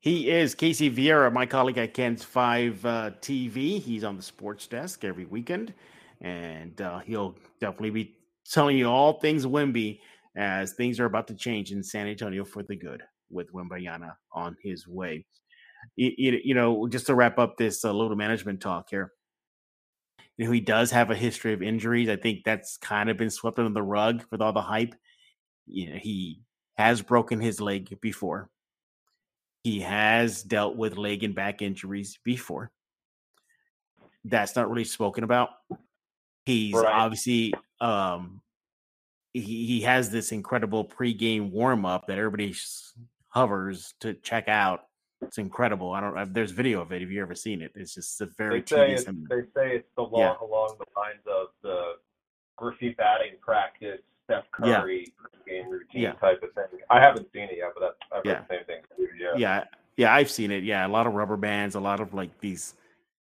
[0.00, 3.80] He is Casey Viera, my colleague at KENS 5 uh, TV.
[3.80, 5.74] He's on the sports desk every weekend,
[6.20, 8.16] and uh, he'll definitely be
[8.48, 9.98] telling you all things Wemby
[10.38, 14.56] as things are about to change in San Antonio for the good with Wembanyama on
[14.62, 15.26] his way.
[15.96, 19.12] You, you know, just to wrap up this uh, little management talk here,
[20.36, 22.08] you know, he does have a history of injuries.
[22.08, 24.94] I think that's kind of been swept under the rug with all the hype.
[25.66, 26.40] You know, he
[26.76, 28.48] has broken his leg before.
[29.64, 32.70] He has dealt with leg and back injuries before.
[34.24, 35.50] That's not really spoken about.
[36.44, 36.86] He's right.
[36.86, 38.40] obviously um,
[39.32, 42.54] he, he has this incredible pregame warm up that everybody
[43.28, 44.84] hovers to check out.
[45.20, 45.92] It's incredible.
[45.92, 46.32] I don't.
[46.32, 47.00] There's video of it.
[47.00, 47.72] Have you ever seen it?
[47.74, 48.60] It's just a very.
[48.60, 50.34] They say, it's, they say it's the long, yeah.
[50.40, 51.94] along the lines of the
[52.56, 55.12] Griffey batting practice, Steph Curry
[55.46, 55.52] yeah.
[55.52, 56.12] game routine yeah.
[56.12, 56.80] type of thing.
[56.88, 58.82] I haven't seen it yet, but that's, I've heard the same thing.
[59.18, 59.32] Yeah.
[59.36, 59.64] Yeah.
[59.96, 60.14] Yeah.
[60.14, 60.62] I've seen it.
[60.62, 60.86] Yeah.
[60.86, 61.74] A lot of rubber bands.
[61.74, 62.74] A lot of like these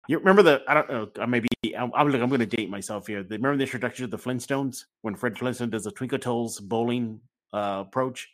[0.10, 0.64] you remember the?
[0.68, 1.28] I don't know.
[1.28, 1.92] Maybe I'm.
[1.94, 3.24] I'm, I'm going to date myself here.
[3.30, 7.20] Remember the introduction of the Flintstones when Fred Flintstone does the Twinkle Toes bowling
[7.54, 8.28] uh, approach?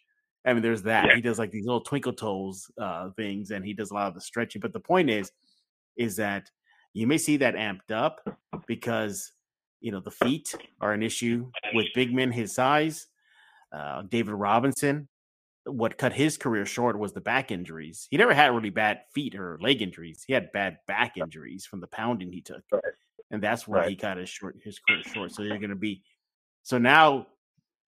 [0.45, 1.07] I mean, there's that.
[1.07, 1.15] Yeah.
[1.15, 4.13] He does like these little twinkle toes uh, things, and he does a lot of
[4.13, 4.61] the stretching.
[4.61, 5.31] But the point is,
[5.97, 6.49] is that
[6.93, 8.21] you may see that amped up
[8.67, 9.33] because
[9.81, 13.07] you know the feet are an issue with big men his size.
[13.75, 15.09] Uh, David Robinson
[15.65, 18.07] what cut his career short was the back injuries.
[18.11, 20.23] He never had really bad feet or leg injuries.
[20.25, 22.83] He had bad back injuries from the pounding he took, right.
[23.31, 23.89] and that's why right.
[23.89, 25.31] he cut his short his career short.
[25.31, 26.03] So you're going to be
[26.63, 27.27] so now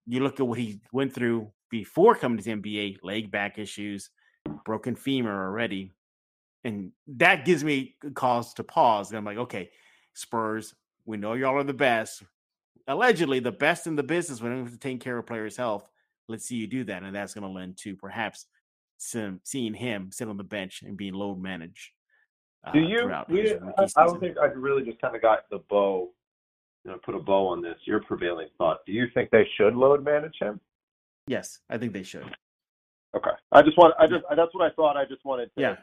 [0.05, 4.09] you look at what he went through before coming to the NBA: leg back issues,
[4.65, 5.91] broken femur already,
[6.63, 9.11] and that gives me cause to pause.
[9.11, 9.69] And I'm like, okay,
[10.13, 10.73] Spurs,
[11.05, 12.23] we know y'all are the best,
[12.87, 15.87] allegedly the best in the business when it comes to taking care of players' health
[16.27, 17.03] let's see you do that.
[17.03, 18.45] And that's going to lend to perhaps
[18.97, 21.91] some, seeing him sit on the bench and being load managed.
[22.65, 23.11] Uh, do you?
[23.29, 26.09] We, I, I don't think I really just kind of got the bow,
[26.83, 27.75] you know, put a bow on this.
[27.85, 28.79] Your prevailing thought.
[28.85, 30.59] Do you think they should load manage him?
[31.27, 32.25] Yes, I think they should.
[33.15, 33.31] Okay.
[33.51, 33.93] I just want.
[33.99, 34.23] I just.
[34.35, 34.97] That's what I thought.
[34.97, 35.61] I just wanted to.
[35.61, 35.75] Yeah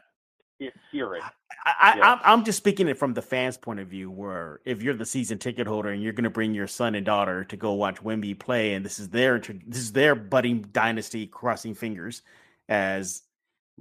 [0.91, 1.21] hearing.
[1.65, 4.93] I, I, I'm just speaking it from the fans' point of view, where if you're
[4.93, 7.73] the season ticket holder and you're going to bring your son and daughter to go
[7.73, 12.21] watch Wemby play, and this is their this is their budding dynasty, crossing fingers,
[12.69, 13.23] as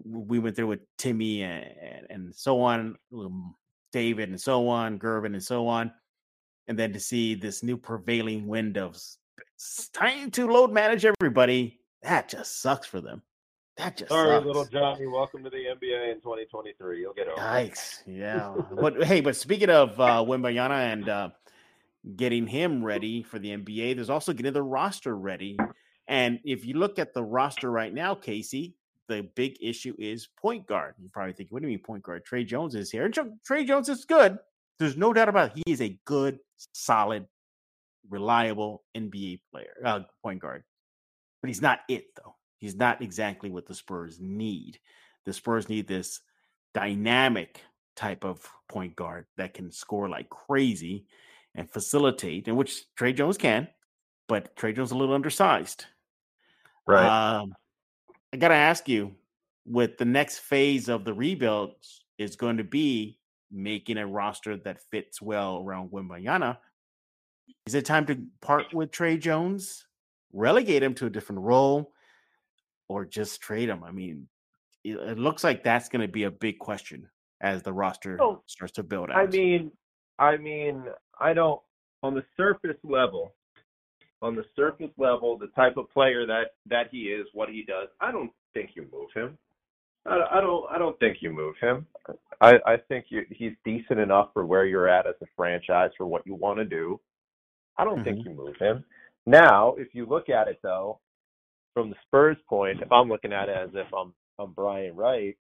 [0.04, 3.54] we went through with Timmy and, and so on, um,
[3.92, 5.92] David and so on, Gervin and so on,
[6.66, 8.98] and then to see this new prevailing wind of
[9.92, 13.22] trying to load manage everybody, that just sucks for them.
[13.76, 14.46] That just sorry, sucks.
[14.46, 15.06] little Johnny.
[15.06, 17.00] Welcome to the NBA in 2023.
[17.00, 17.40] You'll get over.
[17.40, 18.02] Yikes!
[18.06, 21.30] Yeah, but hey, but speaking of uh, Wembanyama and uh,
[22.14, 25.58] getting him ready for the NBA, there's also getting the roster ready.
[26.06, 28.74] And if you look at the roster right now, Casey,
[29.08, 30.94] the big issue is point guard.
[31.02, 32.24] You probably think, what do you mean point guard?
[32.24, 33.06] Tre Jones is here.
[33.06, 34.38] and Tre Jones is good.
[34.78, 35.62] There's no doubt about it.
[35.66, 36.38] He is a good,
[36.72, 37.26] solid,
[38.08, 40.62] reliable NBA player, uh, point guard.
[41.40, 42.34] But he's not it though.
[42.58, 44.78] He's not exactly what the Spurs need.
[45.24, 46.20] The Spurs need this
[46.72, 47.60] dynamic
[47.96, 51.06] type of point guard that can score like crazy
[51.54, 53.68] and facilitate, and which Tre Jones can,
[54.28, 55.86] but Tre Jones is a little undersized.
[56.86, 57.06] Right.
[57.06, 57.54] Um,
[58.32, 59.14] I gotta ask you,
[59.66, 61.74] with the next phase of the rebuild
[62.18, 63.18] is going to be
[63.50, 66.58] making a roster that fits well around Wembanyama.
[67.66, 69.86] Is it time to part with Tre Jones,
[70.32, 71.92] relegate him to a different role,
[72.94, 73.83] or just trade him?
[73.83, 74.28] I mean,
[74.85, 77.09] it, it looks like that's going to be a big question
[77.40, 79.16] as the roster Oh, starts to build out.
[79.16, 79.72] I mean,
[80.18, 80.85] I mean,
[81.18, 81.61] I don't
[82.02, 83.35] on the surface level.
[84.22, 87.88] On the surface level, the type of player that that he is, what he does,
[88.00, 89.37] I don't think you move him.
[90.07, 90.64] I, I don't.
[90.70, 91.87] I don't think you move him.
[92.40, 96.07] I I think you, he's decent enough for where you're at as a franchise for
[96.07, 97.00] what you want to do.
[97.76, 98.30] I don't think mm-hmm.
[98.30, 98.85] you move him.
[99.26, 101.00] Now, if you look at it though,
[101.74, 105.37] from the Spurs point, if I'm looking at it as if I'm I'm Brian Wright,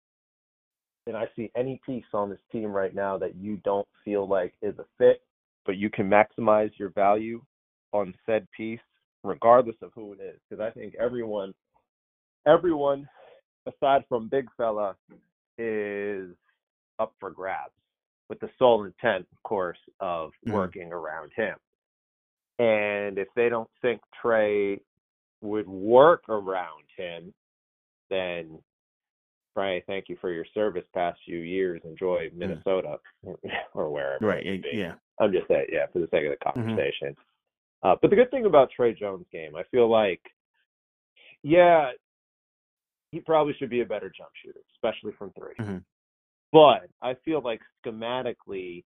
[1.07, 4.55] and I see any piece on this team right now that you don't feel like
[4.63, 5.23] is a fit,
[5.67, 7.43] but you can maximize your value
[7.93, 8.81] on said piece,
[9.25, 10.41] regardless of who it is.
[10.49, 11.53] Because I think everyone,
[12.47, 13.09] everyone,
[13.67, 14.97] aside from Big Fella,
[15.59, 16.31] is
[16.99, 17.73] up for grabs
[18.29, 20.53] with the sole intent, of course, of Mhm.
[20.53, 21.59] working around him.
[22.59, 24.81] And if they don't think Tre
[25.43, 27.33] would work around him,
[28.11, 28.59] then
[29.55, 31.81] Brian, thank you for your service past few years.
[31.85, 32.99] Enjoy Minnesota
[33.75, 34.27] or wherever.
[34.27, 34.47] right?
[34.47, 34.95] it- Yeah.
[35.21, 37.15] I'm just saying, yeah, for the sake of the conversation.
[37.83, 40.21] Uh, but the good thing about Tre Jones' game, I feel like,
[41.43, 41.91] yeah,
[43.11, 45.85] he probably should be a better jump shooter, especially from 3 Mhm.
[46.53, 48.85] But I feel like schematically,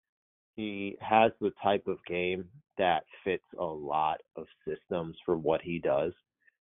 [0.55, 5.79] he has the type of game that fits a lot of systems for what he
[5.79, 6.13] does.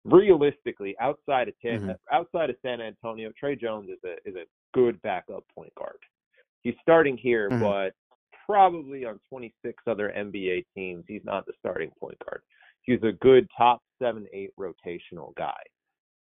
[0.03, 1.99] Realistically, outside of San, Mhm.
[2.11, 5.99] outside of San Antonio, Tre Jones is a is a good backup point guard.
[6.61, 7.59] He's starting here, Mhm.
[7.59, 7.95] but
[8.45, 12.41] probably on 26 other NBA teams, he's not the starting point guard.
[12.81, 15.61] He's a good top seven, eight rotational guy.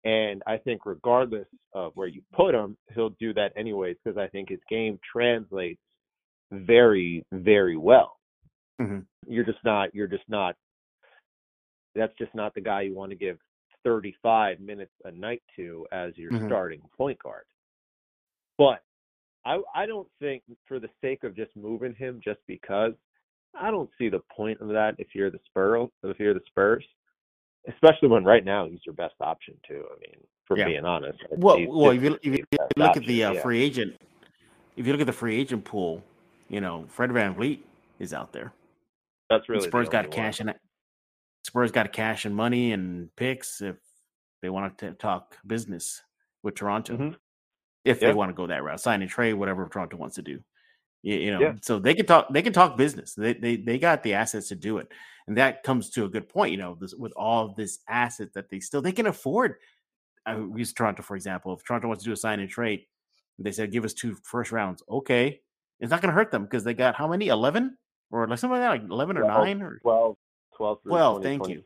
[0.05, 4.27] And I think regardless of where you put him, he'll do that anyways because I
[4.29, 5.81] think his game translates
[6.51, 8.19] very, very well.
[8.81, 9.07] Mhm.
[9.29, 9.95] You're just not.
[9.95, 10.57] You're just not.
[11.95, 13.39] That's just not the guy you want to give
[13.85, 16.47] 35 minutes a night to as your Mhm.
[16.47, 17.45] starting point guard.
[18.59, 18.83] But
[19.45, 22.93] I I don't think for the sake of just moving him just because
[23.55, 26.85] I don't see the point of that if you're the Spurs if you're the Spurs.
[27.69, 29.85] Especially when right now he's your best option too.
[29.89, 30.17] I mean,
[30.47, 30.67] for Yeah.
[30.67, 31.19] being honest.
[31.37, 33.43] Well, well, if you, if you look at the uh, yeah.
[33.43, 33.97] free agent,
[34.77, 36.03] if you look at the free agent pool,
[36.49, 37.61] you know, Fred VanVleet
[38.01, 38.53] is out there.
[39.31, 40.49] that's And really Spurs the got cash one.
[40.49, 40.55] and
[41.43, 43.77] Spurs got cash and money and picks if
[44.43, 46.03] they want to talk business
[46.43, 46.97] with Toronto.
[46.97, 47.17] Mhm.
[47.85, 50.41] If they want to go that route, sign and trade, whatever Toronto wants to do.
[51.03, 51.55] You, you know, Yeah.
[51.63, 52.33] so they can talk.
[52.33, 53.15] They can talk business.
[53.15, 54.87] They, they they got the assets to do it,
[55.27, 56.53] and that comes to a good point.
[56.53, 59.57] You know, this, with all of this asset that they still they can afford.
[60.25, 61.55] I use Toronto for example.
[61.55, 62.87] If Toronto wants to do a sign and trade,
[63.41, 64.85] they said give us two first rounds.
[64.89, 65.41] Okay,
[65.81, 67.27] it's not going to hurt them because they got how many?
[67.27, 67.77] Eleven
[68.13, 70.17] or like something like that, like eleven or nine or 12,
[70.63, 71.63] 12 12, thank you.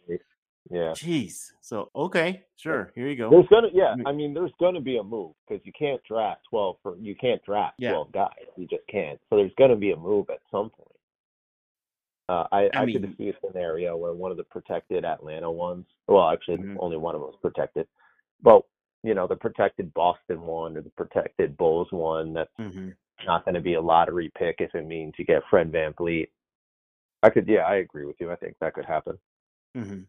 [0.71, 0.93] Yeah.
[0.97, 1.53] Jeez.
[1.61, 2.91] So okay, sure.
[2.97, 3.31] Here you go.
[3.31, 3.95] There's gonna yeah.
[4.05, 7.41] I mean there's gonna be a move because you can't draft twelve for you can't
[7.45, 7.91] draft Yeah.
[7.93, 8.47] twelve guys.
[8.57, 9.21] You just can't.
[9.31, 10.89] So there's gonna be a move at some point.
[12.29, 15.49] Uh, I, I I, mean- could see a scenario where one of the protected Atlanta
[15.51, 16.77] ones, well, actually Mhm.
[16.81, 17.87] only one of them was protected,
[18.43, 18.63] but
[19.05, 22.89] you know the protected Boston one or the protected Bulls one that's hmm
[23.25, 26.29] not going to be a lottery pick if it means you get Fred VanVleet.
[27.23, 28.31] I could, yeah, I agree with you.
[28.31, 29.19] I think that could happen.
[29.75, 30.01] hmm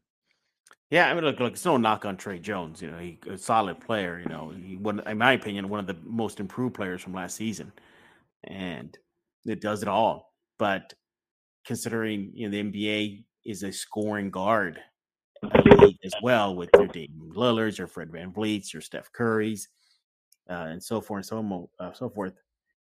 [0.90, 2.82] Yeah, I mean, look, look, it's no knock on Tre Jones.
[2.82, 4.20] You know, he a solid player.
[4.20, 7.36] You know, he one, in my opinion, one of the most improved players from last
[7.36, 7.72] season,
[8.46, 8.98] and
[9.46, 10.34] it does it all.
[10.60, 10.94] But
[11.66, 14.80] considering you know the NBA is a scoring guard
[15.44, 19.70] uh, as well, with your Damian Lillards, your Fred VanVleet's, your Steph Curry's,
[20.50, 22.34] uh, and so forth and so mo- uh, so forth.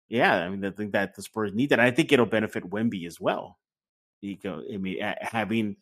[0.09, 1.79] Yeah, I mean, I think that the Spurs need that.
[1.79, 3.59] I think it'll benefit Wemby as well.
[4.21, 5.77] You go, I mean, having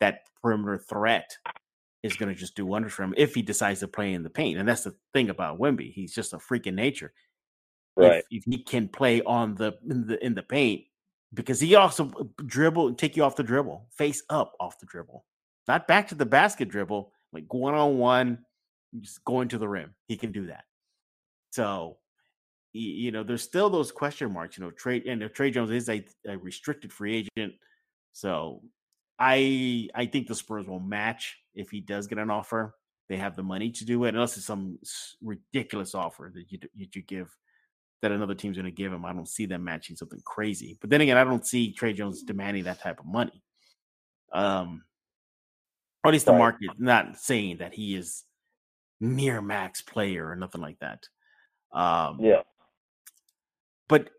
[0.00, 1.36] that perimeter threat
[2.02, 4.30] is going to just do wonders for him if he decides to play in the
[4.30, 4.58] paint.
[4.58, 7.12] And that's the thing about Wemby; he's just a freaking nature.
[7.96, 8.24] Right.
[8.30, 10.84] If, if he can play on the in the in the paint,
[11.32, 14.86] because he also uh, dribble and take you off the dribble, face up off the
[14.86, 15.24] dribble,
[15.68, 18.38] not back to the basket dribble, like one on one,
[19.00, 19.94] just going to the rim.
[20.08, 20.64] He can do that.
[21.50, 21.96] So,
[22.72, 24.58] you know, there's still those question marks.
[24.58, 27.54] You know, trade and if Tre Jones is a, a restricted free agent,
[28.16, 28.62] so
[29.18, 32.74] I I think the Spurs will match if he does get an offer.
[33.10, 34.78] They have the money to do it, unless it's some
[35.22, 37.28] ridiculous offer that you you, give
[38.00, 39.04] that another team's going to give him.
[39.04, 40.78] I don't see them matching something crazy.
[40.80, 43.42] But then again, I don't see Tre Jones demanding that type of money.
[44.32, 44.84] Um,
[46.02, 46.38] or at least the Right.
[46.38, 48.24] market not saying that he is
[48.98, 51.06] near max player or nothing like that.
[51.70, 52.42] Um, Yeah.
[53.88, 54.10] but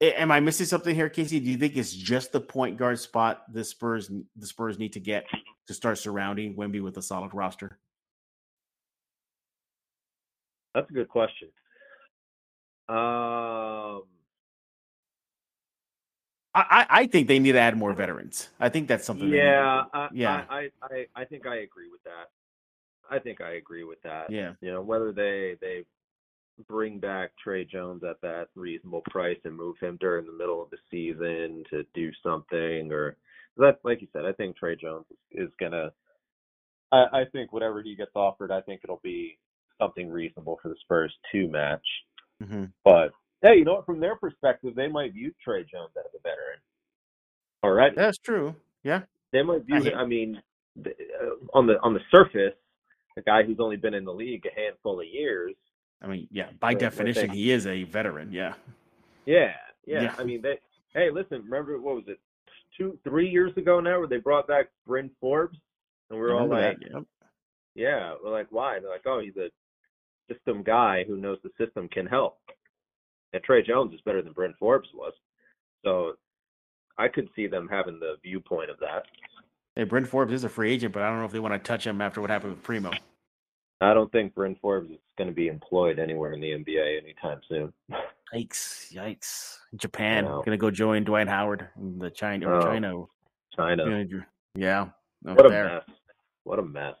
[0.00, 1.40] am I missing something here, Casey?
[1.40, 5.00] Do you think it's just the point guard spot the Spurs the Spurs need to
[5.00, 5.26] get
[5.66, 7.78] to start surrounding Wemby with a solid roster?
[10.74, 11.48] That's a good question.
[12.88, 14.02] Um,
[16.52, 18.48] I, I, think they need to add more veterans.
[18.58, 19.30] I think that's something.
[19.30, 19.84] they need to yeah.
[19.92, 22.30] I, yeah, I, I, I, I think I agree with that.
[23.08, 24.30] I think I agree with that.
[24.30, 24.52] yeah.
[24.60, 25.84] You know, whether they they
[26.68, 30.70] bring back Tre Jones at that reasonable price and move him during the middle of
[30.70, 33.16] the season to do something, or
[33.56, 35.90] that, like you said, I think Tre Jones is, is gonna.
[36.92, 39.38] I, I think whatever he gets offered, I think it'll be
[39.80, 41.86] something reasonable for the Spurs to match.
[42.42, 43.86] hmm But hey, you know what?
[43.86, 46.60] From their perspective, they might view Tre Jones as a veteran.
[47.62, 48.54] All right, That's true.
[48.82, 49.90] Yeah, they might view.
[49.94, 50.40] I I mean,
[50.76, 52.54] the, uh, on the on the surface,
[53.16, 55.54] a guy who's only been in the league a handful of years.
[56.02, 56.48] I mean, yeah.
[56.58, 57.36] By definition, there.
[57.36, 58.32] he is a veteran.
[58.32, 58.54] Yeah,
[59.26, 59.52] Yeah,
[59.86, 60.02] yeah.
[60.02, 60.14] Yeah.
[60.18, 60.58] I mean, they.
[60.94, 61.42] Hey, listen.
[61.44, 62.18] Remember what was it?
[62.76, 65.58] Two, three years ago now, where they brought back Bryn Forbes,
[66.08, 67.02] and we are all like, that, yep.
[67.74, 68.78] yeah, we're like, why?
[68.78, 69.50] They're like, oh, he's a
[70.32, 72.38] system guy who knows the system can help.
[73.32, 75.12] And Tre Jones is better than Bryn Forbes was,
[75.84, 76.12] so
[76.96, 79.06] I could see them having the viewpoint of that.
[79.76, 81.58] Hey, Bryn Forbes is a free agent, but I don't know if they want to
[81.58, 82.90] touch him after what happened with Primo.
[83.80, 87.40] I don't think Bryn Forbes is going to be employed anywhere in the NBA anytime
[87.48, 87.72] soon.
[88.34, 88.92] Yikes!
[88.92, 89.56] Yikes!
[89.76, 90.42] Japan know.
[90.44, 93.04] gonna go join Dwight Howard in the China or Oh, China.
[93.56, 94.04] China,
[94.54, 94.88] Yeah,
[95.22, 95.64] what a there.
[95.64, 95.82] mess!
[96.44, 96.94] What a mess.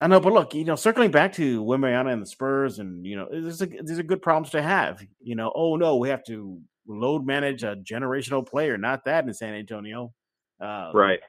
[0.00, 3.16] I know, but look, you know, circling back to Wembanyama and the Spurs, and you
[3.16, 5.02] know, these are these are good problems to have.
[5.20, 9.32] You know, oh no, we have to load manage a generational player, not that in
[9.32, 10.12] San Antonio.
[10.60, 11.20] Uh, Right.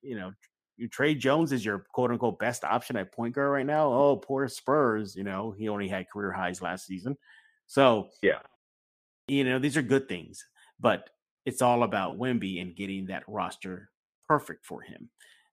[0.00, 0.32] You know,
[0.78, 3.92] you trade Jones is your quote unquote best option at point guard right now.
[3.92, 5.14] Oh, poor Spurs.
[5.16, 7.16] You know, he only had career highs last season,
[7.66, 8.40] so Yeah.
[9.26, 10.46] you know, these are good things,
[10.80, 11.10] but
[11.44, 13.90] it's all about Wemby and getting that roster
[14.28, 15.10] perfect for him.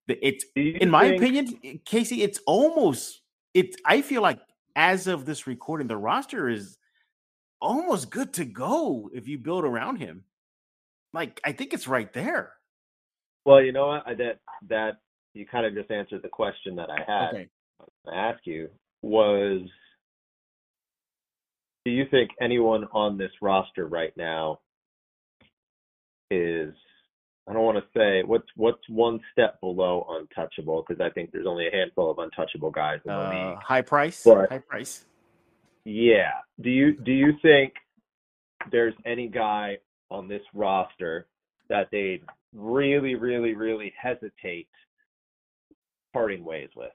[0.07, 3.21] It's in my think- opinion, eh, Casey, it's almost
[3.53, 3.75] it.
[3.85, 4.39] I feel like
[4.75, 6.77] as of this recording, the roster is
[7.61, 10.25] almost good to go if you build around him.
[11.13, 12.53] Like I think it's right there.
[13.45, 14.05] Well, you know what?
[14.05, 14.97] I, that that
[15.35, 17.49] you kind of just answered the question that I had Okay.
[18.07, 18.69] to ask you
[19.01, 19.61] was
[21.83, 24.59] do you think anyone on this roster right now
[26.31, 26.73] is
[27.47, 31.45] I don't want to say what's what's one step below untouchable because I think there's
[31.45, 33.57] only a handful of untouchable guys in the Uh, league.
[33.59, 34.23] high price.
[34.23, 35.05] But- high price.
[35.83, 36.31] Yeah.
[36.61, 37.73] Do you do you think
[38.71, 39.77] there's any guy
[40.09, 41.27] on this roster
[41.67, 44.67] that they'd really, really, really hesitate
[46.15, 46.91] parting ways with?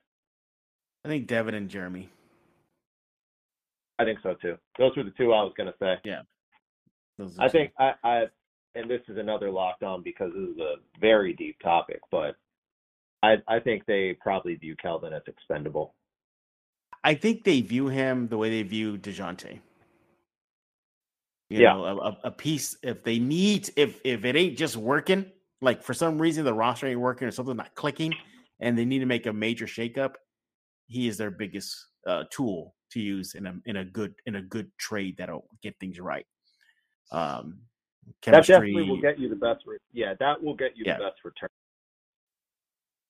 [1.04, 2.08] I think Devin and Jeremy.
[3.98, 4.56] I think so too.
[4.78, 5.96] Those were the two I was gonna say.
[7.18, 7.52] Those are I two.
[7.52, 8.24] think I, I
[8.74, 12.36] and this is another locked on because this is a very deep topic, but
[13.22, 15.94] I I think they probably view Keldon as expendable.
[17.04, 19.60] I think they view him the way they view Dejounte.
[21.50, 21.72] You Yeah.
[21.74, 25.26] know, a, a- a piece if they need if if it ain't just working,
[25.60, 28.16] like for some reason the roster ain't working or something not clicking,
[28.60, 30.14] and they need to make a major shakeup,
[30.86, 31.74] he is their biggest
[32.06, 35.78] uh, tool to use in a in a good in a good trade that'll get
[35.78, 36.26] things right.
[37.12, 37.60] Um,
[38.24, 39.64] That definitely will get you the best.
[39.66, 40.98] Re- yeah, that will get you Yeah.
[40.98, 41.48] the best return.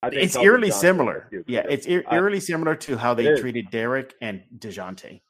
[0.03, 1.29] I think it's eerily similar.
[1.47, 5.21] Yeah, it's I- eerily similar to how they treated Derek and Dejounte.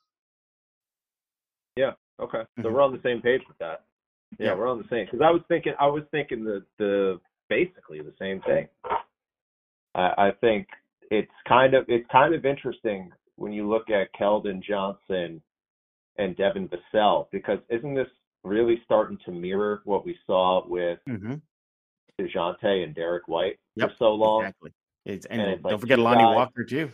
[1.77, 1.93] Yeah.
[2.21, 2.73] Okay, so Mhm.
[2.73, 3.85] we're on the same page with that.
[4.39, 4.55] Yeah, Yeah.
[4.55, 5.07] we're on the same.
[5.07, 8.69] Because I was thinking, I was thinking the the basically the same thing.
[9.95, 10.67] I, I think
[11.11, 15.43] it's kind of it's kind of interesting when you look at Keldon Johnson
[16.19, 18.09] and Devin Vassell because isn't this
[18.45, 21.35] really starting to mirror what we saw with Mm-hmm.
[22.21, 24.43] Dejounte and Derek White Yep, for so long?
[24.43, 24.73] Exactly.
[25.07, 26.91] It's, and And it's don't like forget Lonnie guys- Walker too.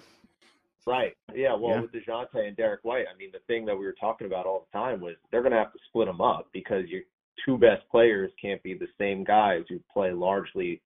[0.86, 1.14] Right.
[1.34, 1.55] Yeah.
[1.55, 1.80] Well, Yeah.
[1.80, 4.68] with Dejounte and Derek White, I mean, the thing that we were talking about all
[4.70, 7.03] the time was they're going to have to split them up because your
[7.44, 10.80] two best players can't be the same guys who play largely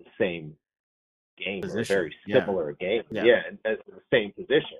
[0.00, 0.56] the same
[1.36, 2.40] game Position, very yeah.
[2.40, 3.02] similar game.
[3.10, 3.22] Yeah.
[3.48, 4.78] and at the same position.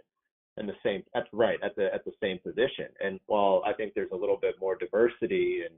[0.56, 2.86] And the same that's right at the at the same position.
[3.04, 5.72] And while I think there's a little bit more diversity in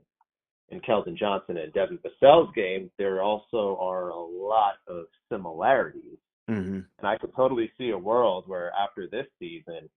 [0.69, 6.17] in Keldon Johnson and Devin Vassell's game, there also are a lot of similarities.
[6.49, 6.79] Mm-hmm.
[6.99, 9.89] And I could totally see a world where after this season,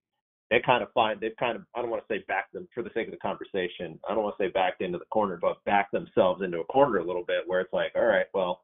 [0.51, 2.83] they kind of find they've kind of I don't want to say back them for
[2.83, 3.99] the sake of the conversation.
[4.09, 6.99] I don't want to say backed into the corner, but back themselves into a corner
[6.99, 8.63] a little bit where it's like, all right, well,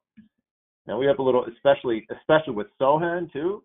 [0.86, 3.62] now we have a little, especially especially with Sochan too.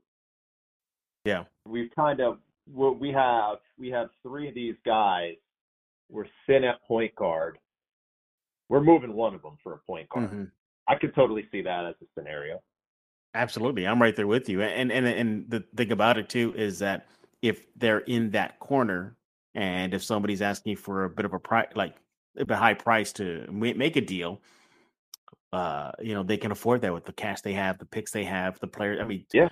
[1.26, 2.38] Yeah, we've kind of
[2.74, 5.36] we have we have three of these guys.
[6.10, 7.58] We're thin at point guard.
[8.70, 10.30] We're moving one of them for a point guard.
[10.30, 10.44] Mm-hmm.
[10.88, 12.62] I could totally see that as a scenario.
[13.34, 14.62] Absolutely, I'm right there with you.
[14.62, 17.08] And and and the thing about it too is that
[17.42, 19.16] if they're in that corner,
[19.56, 21.96] and if somebody's asking for a bit of a price, like
[22.38, 24.42] a high price to make a deal,
[25.54, 28.24] uh, you know, they can afford that with the cash they have, the picks they
[28.24, 29.00] have, the players.
[29.02, 29.50] I mean, yeah.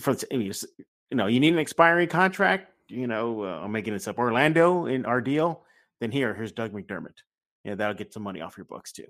[0.00, 0.52] For I mean,
[1.10, 2.70] you know, you need an expiring contract.
[2.88, 4.18] You know, uh, I'm making this up.
[4.18, 5.64] Orlando in our deal.
[6.00, 7.18] Then here, here's Doug McDermott.
[7.64, 9.06] Yeah, that'll get some money off your books too.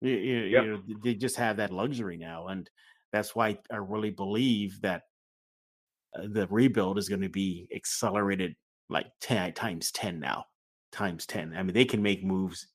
[0.00, 0.64] You, you, yep.
[0.64, 2.68] you know, they just have that luxury now, and
[3.12, 5.02] that's why I really believe that
[6.16, 8.54] uh, the rebuild is going to be accelerated
[8.88, 10.44] like 10 times 10 now
[10.92, 12.68] times 10 i mean they can make moves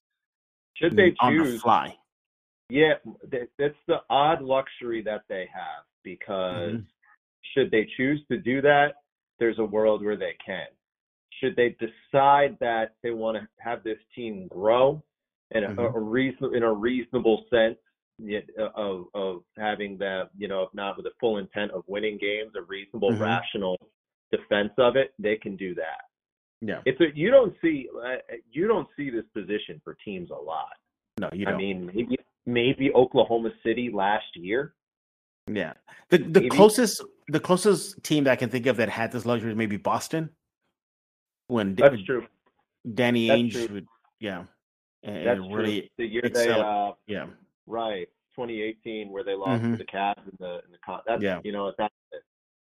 [0.73, 1.95] should they on choose the fly
[2.71, 2.93] yeah
[3.31, 6.81] that's the odd luxury that they have because mm-hmm.
[7.53, 8.93] should they choose to do that
[9.39, 10.67] there's a world where they can
[11.39, 15.03] should they decide that they want to have this team grow
[15.51, 15.95] in a, mm-hmm.
[15.95, 17.77] a reason in a reasonable sense
[18.21, 22.17] uh, of of having that, you know, if not with the full intent of winning
[22.19, 23.21] games, a reasonable, mm-hmm.
[23.21, 23.77] rational
[24.31, 26.03] defense of it, they can do that.
[26.61, 28.17] Yeah, it's a you don't see uh,
[28.51, 30.73] you don't see this position for teams a lot.
[31.19, 31.55] No, you don't.
[31.55, 31.89] I mean,
[32.45, 34.73] maybe Oklahoma City last year.
[35.47, 35.73] Yeah,
[36.09, 36.49] the the maybe.
[36.49, 39.77] closest the closest team that I can think of that had this luxury is maybe
[39.77, 40.29] Boston.
[41.47, 42.25] When that's true.
[42.93, 43.87] Danny Ainge would,
[44.19, 44.45] yeah,
[45.03, 45.89] and that's really true.
[45.99, 46.55] The year excel.
[46.55, 47.27] they, uh, yeah,
[47.67, 49.71] Right, 2018, where they lost Mhm.
[49.73, 51.01] to the Cavs in the in the con.
[51.05, 51.41] That's Yeah.
[51.43, 51.93] you know that's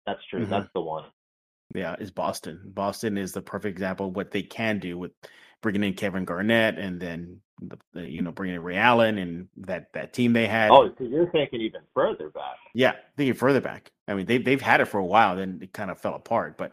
[0.06, 0.44] that's true.
[0.46, 0.48] Mhm.
[0.50, 1.04] That's the one.
[1.74, 2.62] Yeah, is Boston.
[2.66, 5.12] Boston is the perfect example of what they can do with
[5.62, 9.48] bringing in Kevin Garnett and then the, the, you know bringing in Ray Allen and
[9.59, 10.70] that that team they had.
[10.70, 12.57] Oh, so you're thinking even further back.
[12.74, 13.90] Yeah, thinking further back.
[14.09, 16.59] I mean, they they've had it for a while, then it kind of fell apart.
[16.59, 16.72] But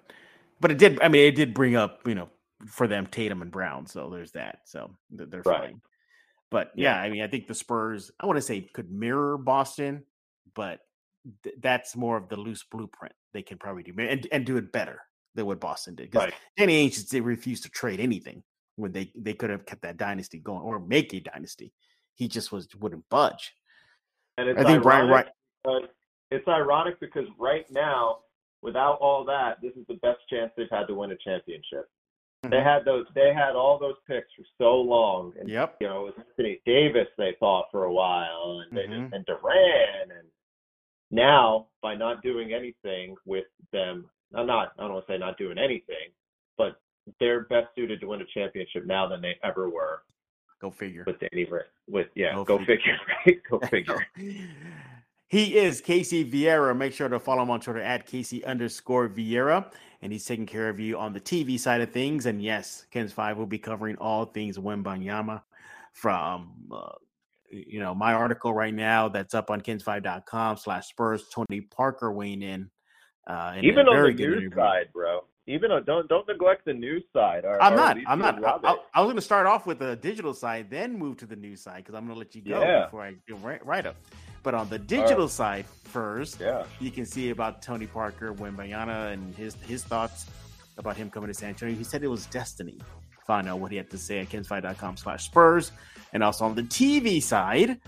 [0.60, 1.02] but it did.
[1.02, 2.30] I mean, it did bring up you know
[2.68, 3.86] for them Tatum and Brown.
[3.88, 4.60] So there's that.
[4.66, 5.62] So they're Right.
[5.72, 5.82] fine.
[6.52, 8.12] But yeah, I mean, I think the Spurs.
[8.20, 10.04] I want to say could mirror Boston,
[10.54, 10.82] but
[11.44, 14.72] th- that's more of the loose blueprint they can probably do and and do it
[14.72, 15.00] better
[15.36, 16.12] than what Boston did.
[16.12, 16.34] Because Right.
[16.58, 18.44] Danny Ainge they refused to trade anything
[18.76, 21.72] when they they could have kept that dynasty going or make a dynasty.
[22.16, 23.56] He just was wouldn't budge.
[24.38, 25.28] And it's I think Brian Wright.
[25.66, 25.80] uh,
[26.32, 28.20] it's ironic because right now,
[28.62, 31.90] without all that, this is the best chance they've had to win a championship.
[32.44, 32.64] They Mhm.
[32.64, 33.06] had those.
[33.14, 35.78] They had all those picks for so long, and Yep.
[35.80, 37.08] you know, it was Anthony Davis.
[37.18, 39.02] They thought for a while, and they Mhm.
[39.04, 40.32] just, and Durant, and
[41.12, 44.74] now by not doing anything with them, I'm not.
[44.78, 46.13] I don't want to say not doing anything, but they're best
[47.84, 50.04] suited to win a championship now than they ever were
[50.62, 51.04] Go figure.
[51.06, 51.46] with Danny.
[51.90, 52.78] With yeah, Go go, figure.
[52.78, 52.98] figure.
[53.26, 53.42] Right?
[53.50, 54.08] Go figure.
[55.28, 56.78] He is Casey Viera.
[56.78, 59.72] Make sure to follow him on Twitter at Casey underscore Viera.
[60.02, 62.26] And he's taking care of you on the TV side of things.
[62.28, 65.42] And yes, Ken's Five will be covering all things Wembanyama
[65.94, 66.92] from, uh,
[67.50, 71.26] you know, my article right now that's up on kens5.com slash Spurs.
[71.34, 72.70] Tony Parker weighing in.
[73.28, 74.56] Uh, in Even on the good news interview.
[74.56, 75.22] side, bro.
[75.46, 77.44] Even on, don't don't neglect the news side.
[77.44, 77.98] Or, I'm not.
[78.08, 78.44] I'm not.
[78.46, 81.36] I, I, was going to start off with the digital side, then move to the
[81.36, 82.86] news side because I'm going to let you go Yeah.
[82.86, 83.98] before I do write, up.
[84.42, 86.64] But on the digital side first, Yeah.
[86.80, 90.28] you can see about Tony Parker, Wembanyama, and his his thoughts
[90.78, 91.76] about him coming to San Antonio.
[91.76, 92.80] He said it was destiny.
[93.28, 95.72] Find out what he had to say at kens5.com slash Spurs.
[96.14, 97.80] And also on the TV side,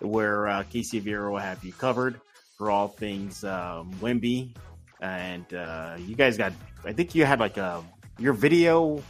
[0.00, 2.20] where uh, Casey Viera will have you covered
[2.56, 4.54] for all things um, Wemby.
[5.00, 6.52] And uh, you guys got,
[6.84, 7.82] I think you had like a,
[8.18, 9.02] your video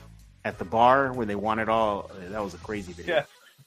[0.44, 2.10] at the bar where they won it all.
[2.28, 3.16] That was a crazy video.
[3.16, 3.24] Yeah.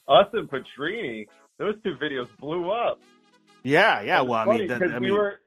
[0.08, 1.26] Us and Petrini,
[1.58, 3.00] those two videos blew up.
[3.62, 4.20] Yeah, yeah.
[4.22, 5.38] Well, I mean, 'cause I we were.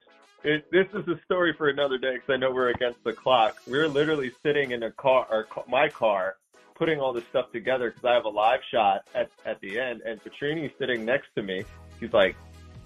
[0.43, 3.57] It, this is a story for another day because I know we're against the clock.
[3.67, 6.36] We were literally sitting in a car, or my car,
[6.76, 10.01] putting all this stuff together because I have a live shot at at the end,
[10.05, 11.63] and Petrini's sitting next to me.
[11.99, 12.36] He's like,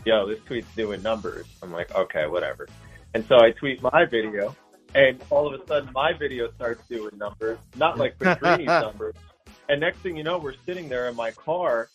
[0.06, 2.68] "Yo, this tweet's doing numbers." I'm like, "Okay, whatever."
[3.14, 4.56] And so I tweet my video,
[4.94, 9.16] and all of a sudden my video starts doing numbers, not like Petrini's numbers.
[9.68, 11.90] And next thing you know, we're sitting there in my car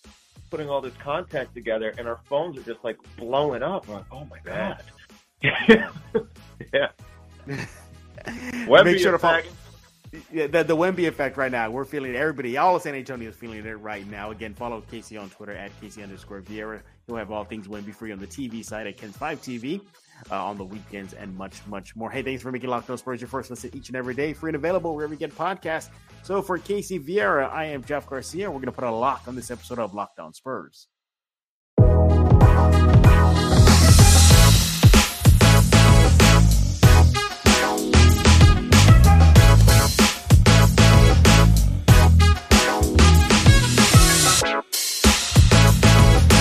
[0.50, 3.88] putting all this content together, and our phones are just like blowing up.
[3.88, 4.82] We're like, oh my god.
[6.72, 6.88] yeah.
[8.84, 9.42] Make sure to follow.
[10.32, 11.68] Yeah, the, the Wemby effect right now.
[11.70, 12.16] We're feeling it.
[12.16, 14.30] Everybody, all of San Antonio is feeling it right now.
[14.30, 16.80] Again, follow Casey on Twitter at Casey underscore Viera.
[17.08, 19.80] You'll have all things Wemby free on the TV side at Ken's 5 TV
[20.30, 22.10] uh, on the weekends and much, much more.
[22.10, 24.32] Hey, thanks for making Locked On Spurs your first listen each and every day.
[24.32, 25.88] Free and available wherever you get podcasts.
[26.22, 28.50] So for Casey Viera, I am Jeff Garcia.
[28.50, 30.88] We're going to put a lock on this episode of Locked On Spurs.